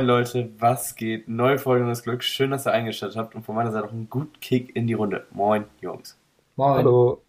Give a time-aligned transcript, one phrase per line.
[0.00, 1.28] Moin Leute, was geht?
[1.28, 2.24] Neue Folge des Glücks.
[2.24, 4.94] Schön, dass ihr eingeschaltet habt und von meiner Seite auch einen guten Kick in die
[4.94, 5.26] Runde.
[5.30, 6.16] Moin, Jungs.
[6.56, 6.78] Moin.
[6.78, 7.20] Hallo.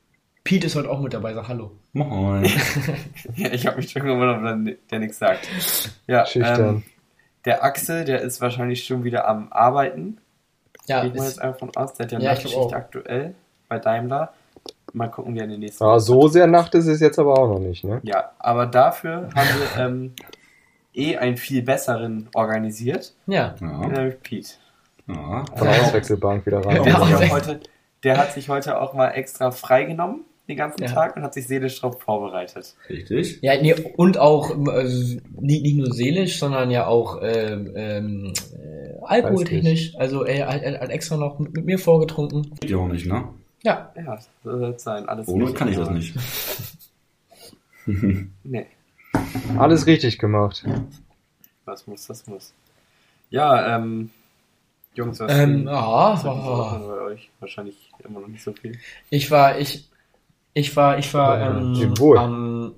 [0.45, 1.71] Pete ist heute auch mit dabei, sag Hallo.
[1.91, 2.45] Moin.
[3.35, 5.49] ja, ich habe mich schon gewundert, wenn der nichts sagt.
[6.07, 6.61] Ja, Schüchtern.
[6.61, 6.83] ähm,
[7.43, 10.19] der Axel, der ist wahrscheinlich schon wieder am Arbeiten.
[10.87, 11.95] Ja, Geht ist, jetzt einfach von aus.
[11.95, 13.35] Der hat ja, Ja, Nachtschicht aktuell
[13.67, 14.31] bei Daimler.
[14.93, 17.37] Mal gucken, wie er in den nächsten Ja, so sehr Nacht ist es jetzt aber
[17.37, 17.99] auch noch nicht, ne?
[18.03, 20.13] Ja, aber dafür haben wir ähm,
[20.93, 23.13] eh einen viel besseren organisiert.
[23.27, 23.55] ja.
[23.59, 23.87] Ja.
[23.87, 24.49] Nämlich Pete.
[25.07, 25.45] ja.
[25.55, 26.83] Von der Auswechselbank wieder rein.
[26.83, 27.59] Der, Ja, heute,
[28.03, 30.91] der hat sich heute auch mal extra freigenommen, den ganzen Ja.
[30.91, 32.75] Tag, und hat sich seelisch drauf vorbereitet.
[32.89, 33.39] Richtig.
[33.41, 38.93] Ja, nee, und auch also, nicht, nicht nur seelisch, sondern ja auch ähm, ähm, äh,
[39.03, 39.95] alkoholtechnisch.
[39.97, 42.55] Also er hat, er hat extra noch mit, mit mir vorgetrunken.
[42.59, 43.29] Geht ja auch nicht, ne?
[43.63, 45.07] Ja, Ja, soll es sein.
[45.07, 46.15] Alles Ohne kann ich das nicht.
[48.43, 48.67] Nee,
[49.57, 50.65] Alles richtig gemacht.
[51.65, 52.53] das muss, das muss.
[53.29, 54.09] Ja, ähm,
[54.93, 56.87] Jungs, was ähm, was diese Woche oh.
[56.87, 57.29] bei euch?
[57.39, 58.77] Wahrscheinlich immer noch nicht so viel.
[59.09, 59.87] ich war, ich,
[60.53, 61.73] ich war, ich war ähm, am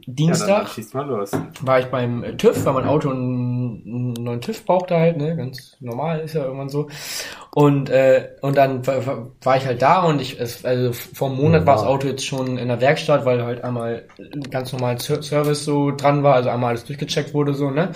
[0.02, 0.68] Ja, Dienstag.
[1.08, 1.32] los.
[1.62, 5.78] war ich beim äh, TÜV, weil mein Auto einen, neuen TÜV brauchte halt, ne, ganz
[5.80, 6.88] normal ist ja irgendwann so.
[7.56, 11.66] Und äh, und dann war, ich halt da und ich es, also vor einem Monat
[11.66, 15.22] war das Auto jetzt schon in der Werkstatt, weil halt einmal ein ganz normal Ser-
[15.24, 17.92] Service so dran war, also einmal alles durchgecheckt wurde so, ne?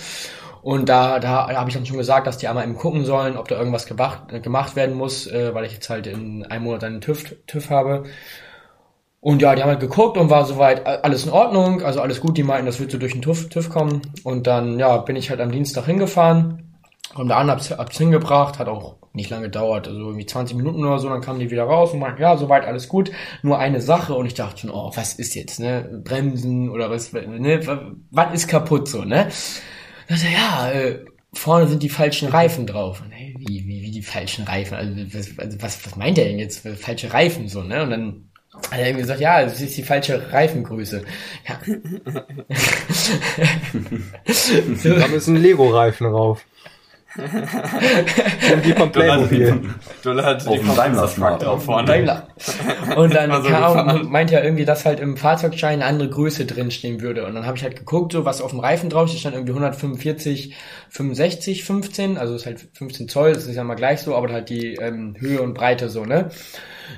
[0.62, 3.48] Und da, da habe ich dann schon gesagt, dass die einmal eben gucken sollen, ob
[3.48, 6.84] da irgendwas gemacht, äh, gemacht werden muss, äh, weil ich jetzt halt in einem Monat
[6.84, 8.04] einen TÜV, TÜV habe.
[9.20, 12.36] Und ja, die haben halt geguckt und war soweit alles in Ordnung, also alles gut,
[12.36, 14.02] die meinten, das wird so durch den TÜV, TÜV kommen.
[14.22, 16.78] Und dann, ja, bin ich halt am Dienstag hingefahren,
[17.14, 20.84] komm da an, hab's, hab's hingebracht, hat auch nicht lange gedauert, also irgendwie 20 Minuten
[20.84, 23.10] oder so, dann kamen die wieder raus und meinten, ja, soweit alles gut,
[23.42, 27.12] nur eine Sache und ich dachte schon, oh, was ist jetzt, ne, Bremsen oder was,
[27.12, 29.28] ne, was ist kaputt so, ne?
[30.06, 33.02] Da dachte ja, äh, vorne sind die falschen Reifen drauf.
[33.04, 34.76] Und, hey, wie, wie, wie die falschen Reifen?
[34.76, 36.66] Also was, also was, was meint er denn jetzt?
[36.66, 37.82] Falsche Reifen so, ne?
[37.82, 38.27] Und dann
[38.70, 41.02] hat er gesagt, ja, das ist die falsche Reifengröße.
[41.48, 41.60] Ja.
[44.98, 46.44] Da müssen Lego-Reifen rauf.
[47.18, 49.60] Und die vom Playmobil.
[50.02, 51.42] Dolle hat Auf dem Daimler Smart.
[51.42, 51.86] drauf vorne.
[51.86, 52.28] Daimler.
[52.96, 56.46] Und dann Mal so kam, meinte er irgendwie, dass halt im Fahrzeugschein eine andere Größe
[56.46, 57.26] drinstehen würde.
[57.26, 59.52] Und dann habe ich halt geguckt, so was auf dem Reifen drauf steht, stand irgendwie
[59.52, 60.54] 145,
[60.90, 64.48] 65, 15, also ist halt 15 Zoll, das ist ja mal gleich so, aber halt
[64.48, 66.30] die ähm, Höhe und Breite so, ne?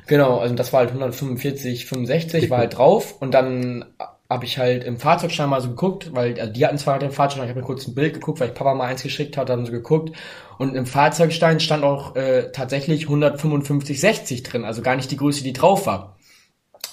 [0.07, 3.85] Genau, also das war halt 145, 65, war halt drauf und dann
[4.31, 7.47] habe ich halt im Fahrzeugschein mal so geguckt, weil also die hatten zwar den Fahrzeugschein,
[7.47, 9.67] ich habe mir kurz ein Bild geguckt, weil ich Papa mal eins geschickt hat, dann
[9.67, 10.17] so geguckt
[10.59, 15.43] und im Fahrzeugstein stand auch äh, tatsächlich 155, 60 drin, also gar nicht die Größe,
[15.43, 16.17] die drauf war.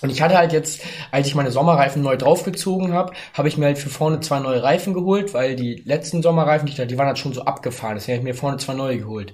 [0.02, 0.82] Und ich hatte halt jetzt,
[1.12, 4.62] als ich meine Sommerreifen neu draufgezogen habe, habe ich mir halt für vorne zwei neue
[4.62, 7.96] Reifen geholt, weil die letzten Sommerreifen, die die waren halt schon so abgefahren.
[7.96, 9.34] Deswegen habe ich mir vorne zwei neue geholt.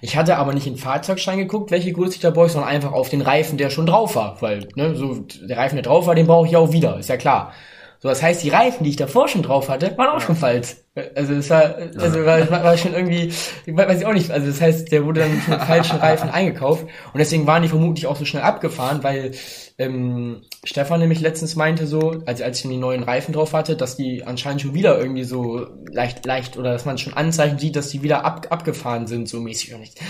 [0.00, 2.92] Ich hatte aber nicht in den Fahrzeugschein geguckt, welche Größe ich da brauche, sondern einfach
[2.92, 4.40] auf den Reifen, der schon drauf war.
[4.40, 7.16] Weil, ne, so der Reifen, der drauf war, den brauche ich auch wieder, ist ja
[7.16, 7.52] klar.
[8.00, 10.76] So, das heißt, die Reifen, die ich davor schon drauf hatte, waren auch schon falsch.
[11.14, 13.32] Also es war, also war, war, schon irgendwie,
[13.66, 17.18] weiß ich auch nicht, also das heißt, der wurde dann mit falschen Reifen eingekauft und
[17.18, 19.32] deswegen waren die vermutlich auch so schnell abgefahren, weil
[19.78, 23.96] ähm, Stefan nämlich letztens meinte so, als, als ich die neuen Reifen drauf hatte, dass
[23.96, 27.88] die anscheinend schon wieder irgendwie so leicht, leicht, oder dass man schon Anzeichen sieht, dass
[27.88, 30.00] die wieder ab, abgefahren sind, so mäßig und nicht.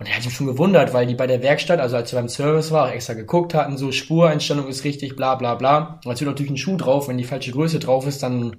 [0.00, 2.28] Und er hat sich schon gewundert, weil die bei der Werkstatt, also als wir beim
[2.28, 6.00] Service war, auch extra geguckt hatten, so Spureinstellung ist richtig, bla bla bla.
[6.04, 8.56] Und natürlich natürlich ein Schuh drauf, wenn die falsche Größe drauf ist, dann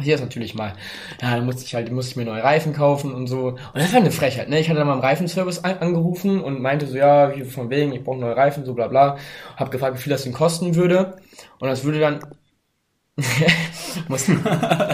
[0.00, 0.74] hier ist natürlich mal.
[1.22, 3.48] Ja, dann musste ich halt, musste ich mir neue Reifen kaufen und so.
[3.48, 4.58] Und das war eine Frechheit, ne?
[4.60, 8.04] Ich hatte dann beim Reifenservice an, angerufen und meinte so, ja, hier von wegen, ich
[8.04, 9.16] brauche neue Reifen, so bla bla.
[9.56, 11.16] Hab gefragt, wie viel das denn kosten würde.
[11.60, 12.20] Und das würde dann.
[14.08, 14.44] mussten,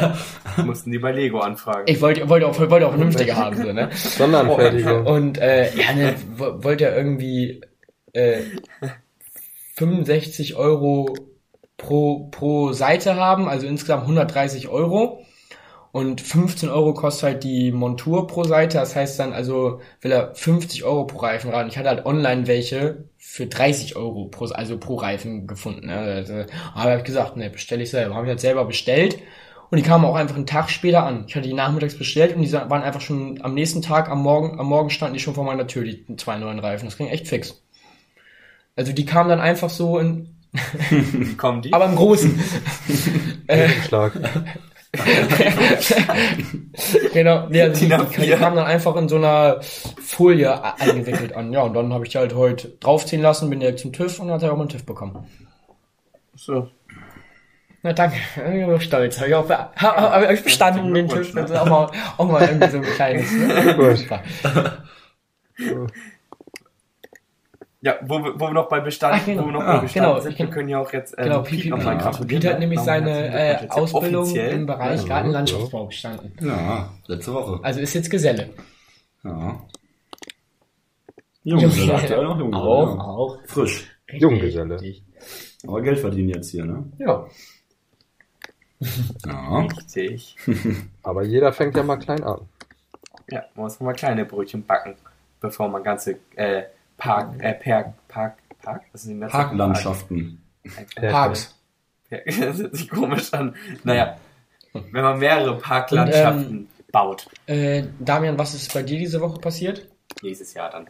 [0.65, 1.85] Mussten die bei Lego anfragen.
[1.87, 3.89] ich wollte, wollte auch, wollte auch vernünftige haben, so, ne?
[3.95, 5.07] Sonderanfertigung.
[5.07, 7.63] Und äh, ja, ne, wo- wollte er irgendwie
[8.13, 8.43] äh,
[9.75, 11.15] 65 Euro
[11.83, 15.23] pro, pro Seite haben, also insgesamt 130 Euro.
[15.91, 18.79] Und 15 Euro kostet halt die Montur pro Seite.
[18.79, 21.69] Das heißt dann, also will er 50 Euro pro Reifen raten.
[21.69, 25.89] Ich hatte halt online welche für 30 Euro pro, also pro Reifen gefunden.
[25.89, 25.99] Ne?
[25.99, 26.33] Also,
[26.73, 28.15] aber habe ich gesagt, ne, bestelle ich selber.
[28.15, 29.19] Habe ich halt selber bestellt.
[29.69, 31.25] Und die kamen auch einfach einen Tag später an.
[31.29, 34.59] Ich hatte die nachmittags bestellt und die waren einfach schon am nächsten Tag, am Morgen,
[34.59, 36.87] am Morgen standen die schon vor meiner Tür, die zwei neuen Reifen.
[36.87, 37.63] Das ging echt fix.
[38.77, 40.42] Also die kamen dann einfach so in,
[40.91, 41.73] Wie kommen die?
[41.73, 42.39] aber im Großen.
[43.47, 44.13] äh, Schlag.
[47.15, 48.21] genau, nee, also die, DIN die, A4.
[48.21, 51.53] die kamen dann einfach in so einer Folie eingewickelt an.
[51.53, 54.31] Ja, und dann habe ich die halt heute draufziehen lassen, bin direkt zum TÜV und
[54.31, 55.27] hat er auch meinen TÜV bekommen.
[56.35, 56.69] So.
[57.83, 59.17] Na danke, ich bin stolz.
[59.19, 59.71] Habe ich auch be- ha-
[60.13, 61.09] hab ich bestanden den.
[61.09, 63.33] Das ist auch mal, auch mal irgendwie so ein kleines.
[63.33, 63.75] Ne?
[63.77, 64.07] Gut.
[67.85, 69.43] Ja, wo wir, wo wir noch bei Bestand, Ach, genau.
[69.43, 71.43] wo wir noch Ah, bei Bestand genau, sind, wir können ja auch jetzt ähm, Genau,
[71.43, 72.03] Piet Piet, noch Piet, mal Piet.
[72.03, 72.41] gratulieren.
[72.41, 74.53] Piet hat nämlich Nochmal seine äh, Ausbildung offiziell.
[74.53, 76.33] im Bereich Ja, Gartenlandschaftsbau bestanden.
[76.47, 77.59] Ja, letzte Woche.
[77.65, 78.51] Also ist jetzt Geselle.
[79.25, 79.61] Ja.
[81.45, 81.95] Junggeselle, Junggeselle.
[81.95, 82.69] aktuell noch Junggeselle.
[82.71, 83.03] Auch, ja.
[83.03, 83.39] auch.
[83.47, 83.91] Frisch.
[84.07, 84.79] Richtig, Junggeselle.
[85.67, 86.85] Aber Geld verdienen jetzt hier, ne?
[86.99, 87.27] Ja.
[89.27, 89.59] Ja.
[89.61, 90.37] Richtig.
[91.03, 92.41] Aber jeder fängt ja mal klein an.
[93.29, 94.95] Ja, man muss mal kleine Brötchen backen,
[95.41, 96.63] bevor man ganze äh,
[97.03, 99.33] Park, äh, Park, Park, Park, was ist denn das?
[99.33, 100.41] Parklandschaften.
[101.01, 101.55] Ja, Parks.
[102.11, 102.23] Park.
[102.27, 103.57] Das hört sich komisch an.
[103.85, 104.19] Naja,
[104.73, 109.89] wenn man mehrere Parklandschaften baut, Äh, Damian, was ist bei dir diese Woche passiert?
[110.23, 110.87] nächstes Jahr dann.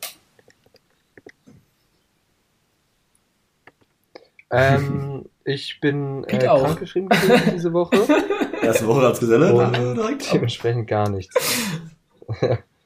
[4.51, 6.63] Ähm, ich bin äh, Piet auch.
[6.63, 7.97] krankgeschrieben gewesen diese Woche.
[8.63, 10.33] Erste Woche als Geselle, Und äh, direkt.
[10.33, 11.35] dementsprechend gar nichts.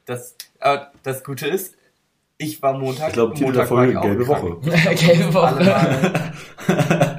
[0.06, 1.75] Das, äh, das Gute ist,
[2.38, 4.43] ich war Montag, Ich glaube, Titel der Folge, gelbe krank.
[4.65, 4.71] Woche.
[4.94, 5.65] Gelbe Woche.
[5.65, 7.19] Ja.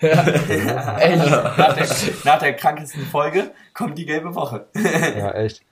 [0.98, 1.26] Echt.
[1.30, 1.86] nach, der,
[2.24, 4.66] nach der krankesten Folge kommt die gelbe Woche.
[4.74, 5.62] Ja, echt.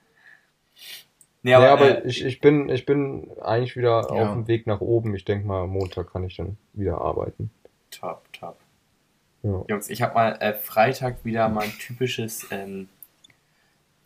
[1.42, 4.00] nee, Nee, aber, aber äh, ich, ich, bin, ich bin eigentlich wieder Ja.
[4.08, 5.14] auf dem Weg nach oben.
[5.14, 7.50] Ich denke mal, Montag kann ich dann wieder arbeiten.
[7.92, 8.58] top, top.
[9.44, 9.62] Ja.
[9.68, 12.88] Jungs, ich habe mal äh, Freitag wieder mal ein typisches, ähm,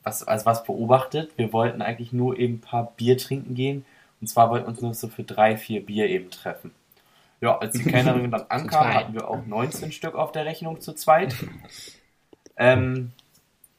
[0.02, 1.31] was, also was beobachtet.
[1.37, 3.85] Wir wollten eigentlich nur eben ein paar Bier trinken gehen.
[4.20, 6.73] Und zwar wollten wir uns nur so für drei, vier Bier eben treffen.
[7.41, 10.93] Ja, als die Kellnerin dann ankam, hatten wir auch 19 Stück auf der Rechnung zu
[10.93, 11.35] zweit.
[12.56, 13.12] Ähm,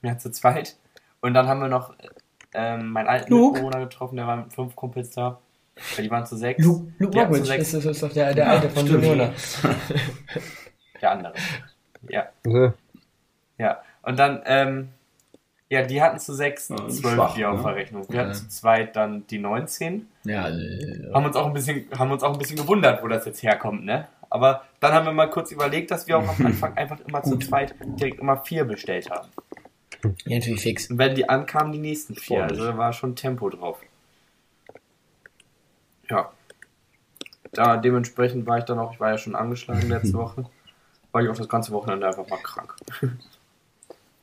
[0.01, 0.77] ja, zu zweit.
[1.21, 1.93] Und dann haben wir noch
[2.53, 3.33] ähm, meinen alten?
[3.33, 5.39] Mitbewohner getroffen, der war mit fünf Kumpels da.
[5.95, 6.63] Ja, Die waren zu sechs.
[6.63, 7.71] Luke, Luke Ja, zu sechs.
[7.71, 8.89] das ist, ist doch der, der alte von.
[8.89, 9.31] Winona.
[11.01, 11.33] Der andere.
[12.09, 12.29] Ja.
[13.57, 14.89] Ja, und dann, ähm,
[15.71, 17.63] ja, die hatten zu sechs Ja, zwölf schwach, auf ne?
[17.63, 18.05] der Rechnung.
[18.09, 18.21] Wir Ja.
[18.25, 20.07] hatten zu zweit dann die 19.
[20.25, 23.25] Ja, äh, Haben uns auch ein bisschen, haben uns auch ein bisschen gewundert, wo das
[23.25, 24.07] jetzt herkommt, ne?
[24.29, 27.37] Aber dann haben wir mal kurz überlegt, dass wir auch am Anfang einfach immer zu
[27.39, 29.29] zweit direkt immer vier bestellt haben.
[30.25, 30.89] ja, natürlich fix.
[30.89, 32.43] Und wenn die ankamen, die nächsten vier.
[32.43, 33.79] Also da war schon Tempo drauf.
[36.09, 36.31] Ja.
[37.53, 40.45] Da dementsprechend war ich dann auch, ich war ja schon angeschlagen letzte Woche,
[41.13, 42.75] war ich auch das ganze Wochenende einfach mal krank.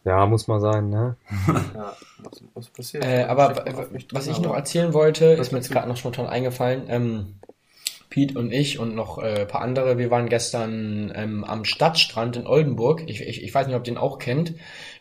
[0.09, 1.17] Ja, muss mal sein, ne?
[1.75, 3.05] Ja, was, was passiert?
[3.05, 6.85] Äh, aber mich was ich noch erzählen wollte, ist mir jetzt gerade noch spontan eingefallen.
[6.89, 7.35] Ähm,
[8.11, 12.37] Pete und ich und noch äh, ein paar andere, wir waren gestern ähm, am Stadtstrand
[12.37, 13.03] in Oldenburg.
[13.07, 14.55] Ich, ich, ich weiß nicht, ob ihr den auch kennt.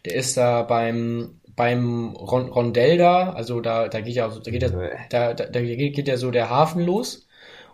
[0.05, 4.61] Der ist da beim beim Ron Rondell da, also da da geht ja da geht
[4.61, 4.89] ja Nee.
[5.09, 7.26] da, da, da geht ja so der Hafen los.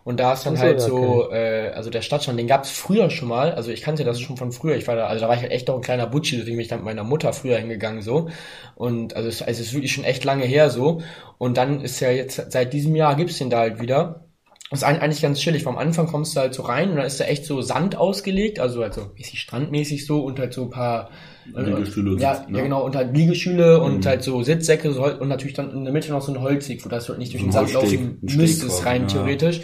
[0.04, 3.52] Und da ist dann halt so, äh, also der Stadtstrand, den gab's früher schon mal.
[3.52, 4.76] Also ich kannte das schon von früher.
[4.76, 6.62] Ich war da, also da war ich halt echt noch ein kleiner Butschi, deswegen bin
[6.62, 8.28] ich dann mit meiner Mutter früher hingegangen so.
[8.74, 11.00] Und also es, also es ist wirklich schon echt lange her so.
[11.38, 14.26] Und dann ist ja jetzt, seit diesem Jahr gibt's den da halt wieder.
[14.70, 15.66] Das ist eigentlich ganz chillig.
[15.66, 18.58] Am Anfang kommst du halt so rein und dann ist da echt so Sand ausgelegt,
[18.60, 21.10] also halt so mäßig strandmäßig so und halt so ein paar
[21.54, 22.58] Liegestühle und ja, Sitz, ne?
[22.58, 24.08] ja genau, und halt Liegestühle und Mhm.
[24.08, 27.08] halt so Sitzsäcke und natürlich dann in der Mitte noch so ein Holzweg, wo das
[27.08, 29.08] halt nicht durch den Sand laufen müsstest, rein ja.
[29.08, 29.60] theoretisch.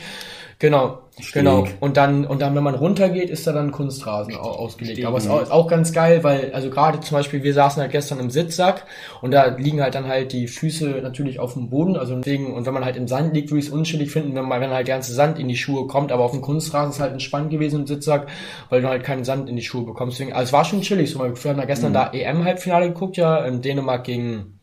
[0.60, 1.32] Genau, Steg.
[1.32, 1.64] genau.
[1.80, 4.98] Und dann, und dann, wenn man runtergeht, ist da dann Kunstrasen au- ausgelegt.
[4.98, 5.52] Steg, Aber es ist mhm.
[5.52, 8.84] auch, ganz geil, weil, also gerade zum Beispiel, wir saßen halt gestern im Sitzsack
[9.22, 12.66] und da liegen halt dann halt die Füße natürlich auf dem Boden, also deswegen, und
[12.66, 14.86] wenn man halt im Sand liegt, würde ich es unschillig finden, wenn man, wenn halt
[14.86, 17.80] der ganze Sand in die Schuhe kommt, aber auf dem Kunstrasen ist halt entspannt gewesen
[17.80, 18.26] im Sitzsack,
[18.68, 20.18] weil du halt keinen Sand in die Schuhe bekommst.
[20.18, 23.38] Deswegen, also es war schon chillig, so, wir haben ja gestern da EM-Halbfinale geguckt, ja,
[23.46, 24.60] in Dänemark gegen,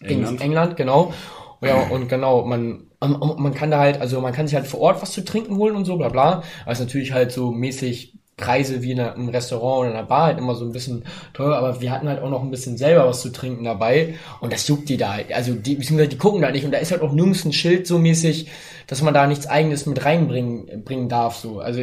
[0.00, 0.40] gegen England.
[0.42, 1.14] England, genau.
[1.60, 5.02] Ja, und genau, man, man kann da halt, also man kann sich halt vor Ort
[5.02, 6.42] was zu trinken holen und so, bla bla.
[6.66, 10.26] Ist natürlich halt so mäßig Preise wie in einer, im Restaurant oder in einer Bar
[10.26, 13.06] halt immer so ein bisschen teuer, aber wir hatten halt auch noch ein bisschen selber
[13.06, 15.32] was zu trinken dabei und das juckt die da halt.
[15.32, 17.86] Also die, beziehungsweise die gucken da nicht und da ist halt auch nirgends ein Schild
[17.86, 18.48] so mäßig,
[18.86, 21.36] dass man da nichts eigenes mit reinbringen bringen darf.
[21.36, 21.58] So.
[21.58, 21.82] Also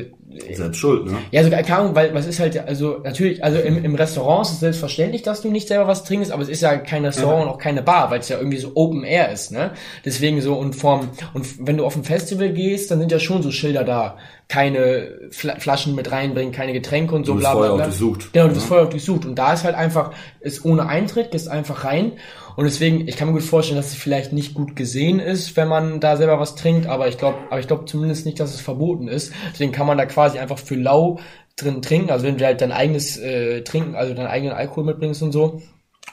[0.53, 1.17] Selbst schuld, ne?
[1.31, 4.53] ja, sogar keine Ahnung, weil was ist halt, also natürlich, also im, im Restaurant ist
[4.53, 7.49] es selbstverständlich, dass du nicht selber was trinkst, aber es ist ja kein Restaurant und
[7.49, 9.71] auch keine Bar, weil es ja irgendwie so Open Air ist, ne?
[10.03, 13.43] Deswegen so und vom und wenn du auf ein Festival gehst, dann sind ja schon
[13.43, 17.53] so Schilder da, keine Fla Flaschen mit reinbringen, keine Getränke und so Du bist bla
[17.53, 17.85] bla vorher auch bla.
[17.85, 18.33] durchsucht.
[18.33, 18.67] Genau, du bist ne?
[18.67, 20.11] vorher auch durchsucht und da ist halt einfach
[20.41, 22.13] ist ohne Eintritt, gehst einfach rein
[22.55, 25.67] und deswegen, ich kann mir gut vorstellen, dass es vielleicht nicht gut gesehen ist, wenn
[25.67, 28.61] man da selber was trinkt, aber ich glaube, aber ich glaube zumindest nicht, dass es
[28.61, 29.33] verboten ist.
[29.51, 31.19] Deswegen kann man da quasi einfach für lau
[31.57, 35.21] drin trinken, also wenn du halt dein eigenes äh, Trinken, also deinen eigenen Alkohol mitbringst
[35.21, 35.61] und so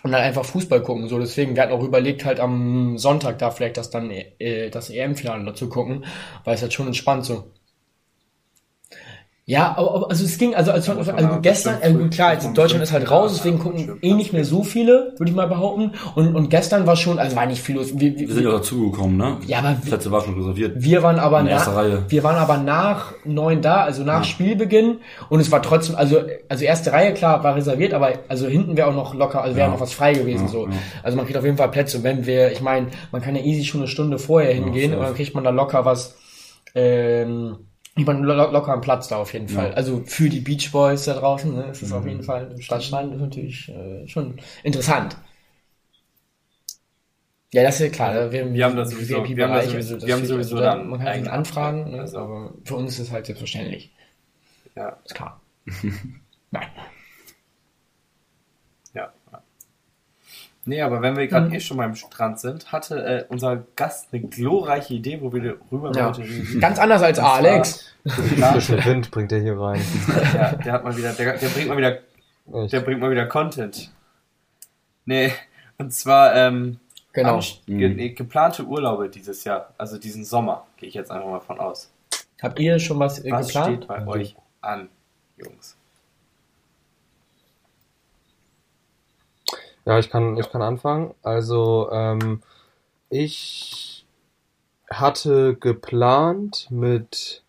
[0.03, 1.09] und dann einfach Fußball gucken.
[1.09, 4.91] So, deswegen, wir hatten auch überlegt, halt am Sonntag da vielleicht das dann äh, das
[4.91, 6.05] EM-Finale dazu gucken,
[6.45, 7.45] weil es halt schon entspannt so.
[9.53, 12.93] Ja, also es ging, also, also, also aber gestern, bestimmt also klar, also Deutschland ist
[12.93, 15.93] halt raus, deswegen ja, gucken eh nicht mehr so viele, würde ich mal behaupten.
[16.15, 17.91] Und, und gestern war schon, also war nicht viel los.
[17.99, 19.37] Wir, Wir sind ja dazugekommen, ne?
[19.47, 20.73] Ja, aber Das letzte war schon reserviert.
[20.77, 22.05] wir waren aber nach, Reihe.
[22.09, 24.99] wir waren aber nach neun da, also nach Spielbeginn.
[25.29, 28.89] Und es war trotzdem, also, also erste Reihe, klar, war reserviert, aber also hinten wäre
[28.89, 29.73] auch noch locker, also wäre Ja.
[29.75, 30.67] noch was frei gewesen, Ja, so.
[30.67, 30.73] ja.
[31.03, 32.03] Also man kriegt auf jeden Fall Plätze.
[32.03, 35.15] Wenn wir, ich meine, man kann ja easy schon eine Stunde vorher hingehen und dann
[35.15, 36.17] kriegt man da locker was,
[36.75, 37.57] ähm,
[37.97, 39.69] lo locker einen Platz da auf jeden Fall.
[39.71, 39.75] Ja.
[39.75, 41.97] Also für die Beach Boys da draußen, ne, ist das Mhm.
[41.97, 45.17] auf jeden Fall, Stadtstein ist natürlich äh, schon interessant.
[47.53, 48.15] Ja, das ist ja klar.
[48.15, 50.77] ne, Wir, Wir haben das sowieso- wir haben sowieso- das wir haben sowieso also da-
[50.77, 53.93] dann Man kann eigene anfragen, ne, also- aber für uns ist es halt selbstverständlich.
[54.75, 55.39] Ja, Ist klar.
[56.51, 56.69] Nein.
[58.95, 59.13] ja.
[59.33, 59.43] ja.
[60.65, 61.55] Nee, aber wenn wir gerade Mhm.
[61.55, 65.91] eh schon beim Strand sind, hatte äh, unser Gast eine glorreiche Idee, wo wir rüber
[65.95, 66.11] Ja.
[66.11, 66.61] reden.
[66.61, 67.93] Ganz anders als zwar Alex.
[68.07, 69.81] Frischen Wind bringt er hier rein.
[70.35, 71.99] Ja, der hat mal wieder, der, der bringt mal wieder,
[72.65, 72.73] Echt.
[72.73, 73.91] der bringt mal wieder Content.
[75.05, 75.33] Nee,
[75.79, 76.79] und zwar ähm,
[77.13, 77.37] Genau.
[77.39, 81.41] anst- ge nee, geplante Urlaube dieses Jahr, also diesen Sommer, gehe ich jetzt einfach mal
[81.41, 81.91] von aus.
[82.41, 83.77] Habt ihr schon was, äh, Was geplant?
[83.85, 84.89] steht bei euch an,
[85.37, 85.77] Jungs?
[89.85, 91.15] Ja, ich kann, ich kann anfangen.
[91.23, 92.43] Also, ähm,
[93.11, 94.07] ich
[94.91, 97.45] hatte geplant mit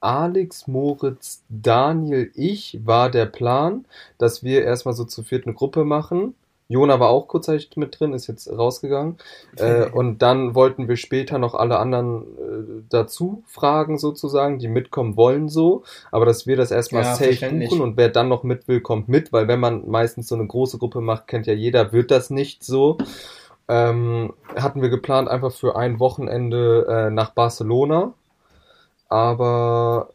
[0.00, 3.86] Alex, Moritz, Daniel, ich war der Plan,
[4.18, 6.34] dass wir erstmal so zu viert eine Gruppe machen.
[6.70, 9.16] Jona war auch kurzzeitig mit drin, ist jetzt rausgegangen.
[9.56, 15.16] Äh, und dann wollten wir später noch alle anderen äh, dazu fragen, sozusagen, die mitkommen
[15.16, 15.82] wollen so.
[16.12, 19.08] Aber dass wir das erstmal Ja, safe buchen und wer dann noch mit will, kommt
[19.08, 22.30] mit, weil wenn man meistens so eine große Gruppe macht, kennt ja jeder, wird das
[22.30, 22.96] nicht so.
[23.68, 28.14] Ähm, hatten wir geplant einfach für ein Wochenende äh, nach Barcelona.
[29.08, 30.10] Aber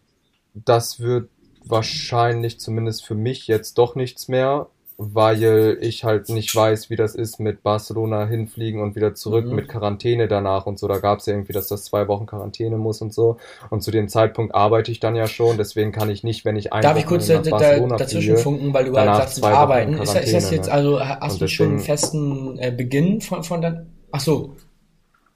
[0.53, 1.29] das wird
[1.65, 7.15] wahrscheinlich zumindest für mich jetzt doch nichts mehr, weil ich halt nicht weiß, wie das
[7.15, 9.55] ist mit Barcelona hinfliegen und wieder zurück Mhm.
[9.55, 10.87] mit Quarantäne danach und so.
[10.87, 13.37] Da gab es ja irgendwie, dass das zwei Wochen Quarantäne muss und so.
[13.69, 16.71] Und zu dem Zeitpunkt arbeite ich dann ja schon, deswegen kann ich nicht, wenn ich
[16.71, 19.93] ein Darf ich kurz da, da, Barcelona dazwischen funken, weil du gerade sagst, mit arbeiten.
[19.97, 20.73] Ist, das- ist das jetzt, ne?
[20.73, 23.87] also ha- hast Und du schon einen festen äh, Beginn von, von deinem.
[24.11, 24.55] Ach so.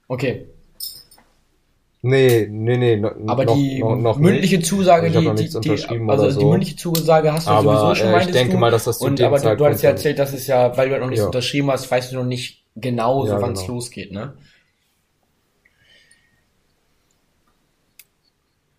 [0.08, 0.46] Okay.
[2.02, 4.66] Nee, nee, nee, Aber noch, die noch, noch mündliche nicht.
[4.66, 6.48] Zusage, Ich die, noch die, nichts die, unterschrieben also oder die so.
[6.50, 8.58] mündliche Zusage hast du Aber, sowieso schon, äh, ich denke du.
[8.58, 10.32] mal, dass das zu Und dem aber du, du Zeitpunkt hattest ja dann- erzählt, dass
[10.32, 11.26] es ja, weil du halt noch nichts Ja.
[11.26, 13.74] unterschrieben hast, weißt du noch nicht genau, so Ja, wann es genau.
[13.74, 14.32] losgeht, ne?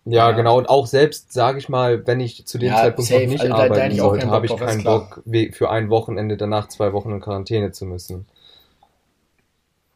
[0.04, 0.32] Ja, Ja.
[0.32, 0.58] genau.
[0.58, 3.22] Und auch selbst, sage ich mal, wenn ich zu dem Ja, Zeitpunkt safe.
[3.22, 4.82] noch nicht Also arbeiten sollte, habe ich keinen.
[4.82, 8.26] Bock, für ein Wochenende danach zwei Wochen in Quarantäne zu müssen.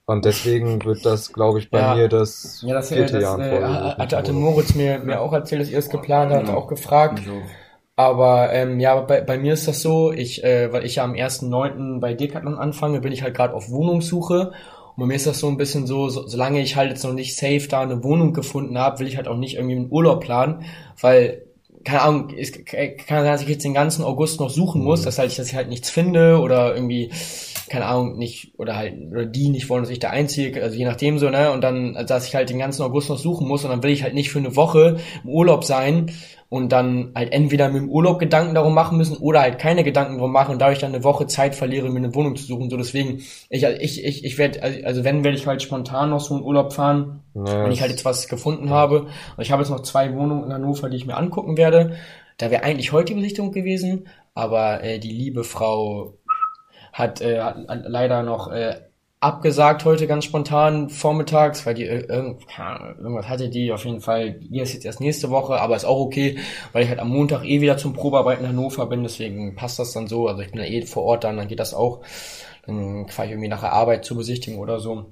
[0.07, 1.95] Und deswegen wird das, glaube ich, bei Ja.
[1.95, 3.63] mir das Ja, das, vierte das Jahr äh,
[3.99, 6.55] hatte, hatte Moritz mir, mir auch erzählt, dass ihr es geplant habt, Ja.
[6.55, 7.23] auch gefragt.
[7.97, 11.15] Aber ähm, ja, bei, bei mir ist das so, ich, äh, weil ich ja am
[11.15, 11.99] 1.9.
[11.99, 14.53] bei Decathlon anfange, bin ich halt gerade auf Wohnungssuche.
[14.95, 17.13] Und bei mir ist das so ein bisschen so, so, solange ich halt jetzt noch
[17.13, 20.21] nicht safe da eine Wohnung gefunden habe, will ich halt auch nicht irgendwie einen Urlaub
[20.21, 20.65] planen,
[21.01, 21.43] weil,
[21.85, 25.19] keine Ahnung, es kann sein, dass ich jetzt den ganzen August noch suchen muss, dass
[25.19, 27.11] halt ich, dass ich halt nichts finde oder irgendwie,
[27.69, 30.85] keine Ahnung, nicht, oder halt, oder die nicht wollen, dass ich da einziehe, also je
[30.85, 33.65] nachdem so, ne, und dann, also, dass ich halt den ganzen August noch suchen muss
[33.65, 36.11] und dann will ich halt nicht für eine Woche im Urlaub sein
[36.49, 40.19] und dann halt entweder mit dem Urlaub Gedanken darum machen müssen oder halt keine Gedanken
[40.19, 42.71] darum machen und dadurch dann eine Woche Zeit verliere, mir eine Wohnung zu suchen.
[42.71, 46.35] So deswegen, ich, ich, ich, ich werde, also wenn, werde ich halt spontan noch so
[46.35, 49.03] einen Urlaub fahren, Ja, wenn ich halt jetzt was gefunden habe.
[49.37, 51.97] Und ich habe jetzt noch zwei Wohnungen in Hannover, die ich mir angucken werde.
[52.39, 56.15] Da wäre eigentlich heute die Besichtigung gewesen, aber äh, die liebe Frau
[56.97, 58.81] hat, äh, hat leider noch äh,
[59.21, 64.33] abgesagt heute ganz spontan vormittags, weil die äh, irgendwas hatte die auf jeden Fall.
[64.33, 66.38] Die ist jetzt erst nächste Woche, aber ist auch okay,
[66.73, 69.93] weil ich halt am Montag eh wieder zum Probearbeiten in Hannover bin, deswegen passt das
[69.93, 70.26] dann so.
[70.26, 72.00] Also ich bin ja eh vor Ort dann, dann geht das auch.
[72.65, 75.07] Dann fahre ich irgendwie nach der Arbeit zur Besichtigung oder so.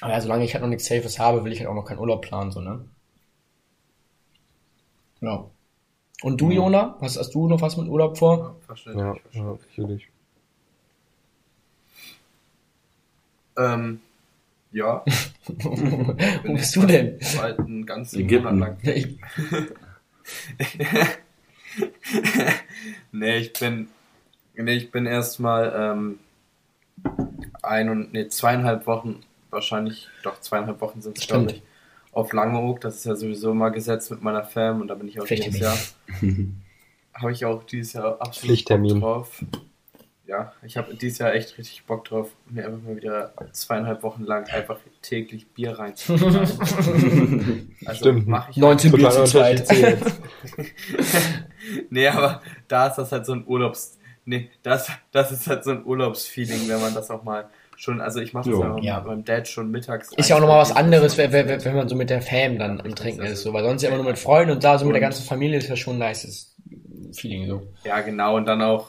[0.00, 1.98] Aber ja, solange ich halt noch nichts Safes habe, will ich halt auch noch keinen
[1.98, 2.86] Urlaub planen, so, ne?
[5.20, 5.44] Ja.
[6.22, 6.96] Und du, Jona?
[7.02, 8.56] Hast, hast du noch was mit Urlaub vor?
[8.66, 9.04] Verständlich.
[9.04, 9.60] ja, verständlich.
[9.60, 10.08] ja, fühle ich.
[13.58, 14.00] Ähm,
[14.72, 15.04] ja.
[15.46, 17.18] Wo bist du denn?
[17.36, 18.58] Bald einen ganzen Ägypten.
[18.58, 19.18] Monat lang.
[23.12, 23.88] Nee, ich bin.
[24.54, 26.18] Nee, ich bin erstmal ähm,
[27.62, 31.62] ein und nee, zweieinhalb Wochen, wahrscheinlich, doch zweieinhalb Wochen sind es, glaube ich,
[32.12, 32.80] auf Langeoog.
[32.80, 35.58] Das ist ja sowieso mal gesetzt mit meiner Fam und da bin ich auch dieses
[35.58, 35.78] Jahr.
[37.14, 39.00] Habe ich auch dieses Jahr absolut Pflichttermin.
[39.00, 39.44] Drauf.
[40.28, 44.24] Ja, ich habe dieses Jahr echt richtig Bock drauf, mir einfach mal wieder zweieinhalb Wochen
[44.24, 47.76] lang einfach täglich Bier reinzuziehen.
[47.86, 48.28] also Stimmt.
[48.28, 49.72] mache ich 19 Bier zu jetzt.
[51.90, 53.98] Nee, aber da ist das halt so ein Urlaubs.
[54.24, 58.00] Nee, das, das ist halt so ein Urlaubsfeeling, wenn man das auch mal schon.
[58.00, 59.00] Also ich mache das ja, Ja.
[59.00, 60.12] meinem Dad schon mittags.
[60.14, 62.80] Ist ja auch nochmal was anderes, wenn, wenn, wenn man so mit der Fam dann
[62.80, 64.94] am Trinken ist, so, weil sonst ja immer nur mit Freunden und da so mit
[64.94, 66.54] der ganzen Familie ist ja schon ein nices
[67.14, 67.62] Feeling so.
[67.84, 68.88] Ja, genau, und dann auch.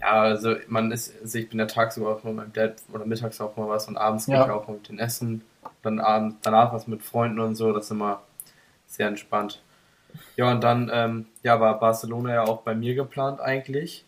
[0.00, 3.04] Ja, also man ist, also ich bin ja tagsüber auch mal mit meinem Dad oder
[3.04, 4.44] mittags auch mal was und abends gehe Ja.
[4.46, 5.42] ich auch mal mit den Essen.
[5.82, 8.22] Dann abends, danach was mit Freunden und so, das ist immer
[8.86, 9.62] sehr entspannt.
[10.36, 14.04] Ja, und dann ähm, ja, war Barcelona ja auch bei mir geplant eigentlich.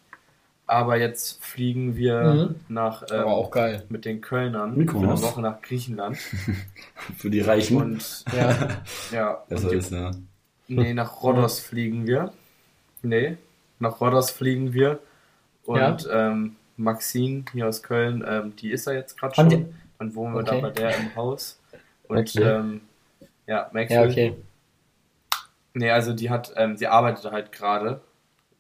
[0.67, 2.55] Aber jetzt fliegen wir Mhm.
[2.69, 3.85] nach ähm, Aber auch geil.
[3.91, 5.21] mit den Kölnern für Mykonos.
[5.23, 6.17] eine Woche nach Griechenland.
[7.19, 7.77] Für die Reichen.
[7.77, 8.69] Und Ja.
[9.13, 10.11] ja, Besser und die- ist, ja.
[10.69, 12.33] Nee, nach Rhodos fliegen wir.
[13.03, 13.37] Nee,
[13.79, 15.01] nach Rhodos fliegen wir.
[15.65, 19.75] Und ähm, Maxine hier aus Köln, ähm, die ist da jetzt gerade schon.
[19.99, 20.61] Dann wohnen wir Okay.
[20.61, 21.61] da bei der im Haus.
[22.09, 22.51] Und Maxine?
[22.51, 22.81] ähm,
[23.47, 24.01] ja, Maxine.
[24.03, 24.35] ja, okay.
[25.75, 28.01] Nee, also die hat, ähm, sie arbeitet halt gerade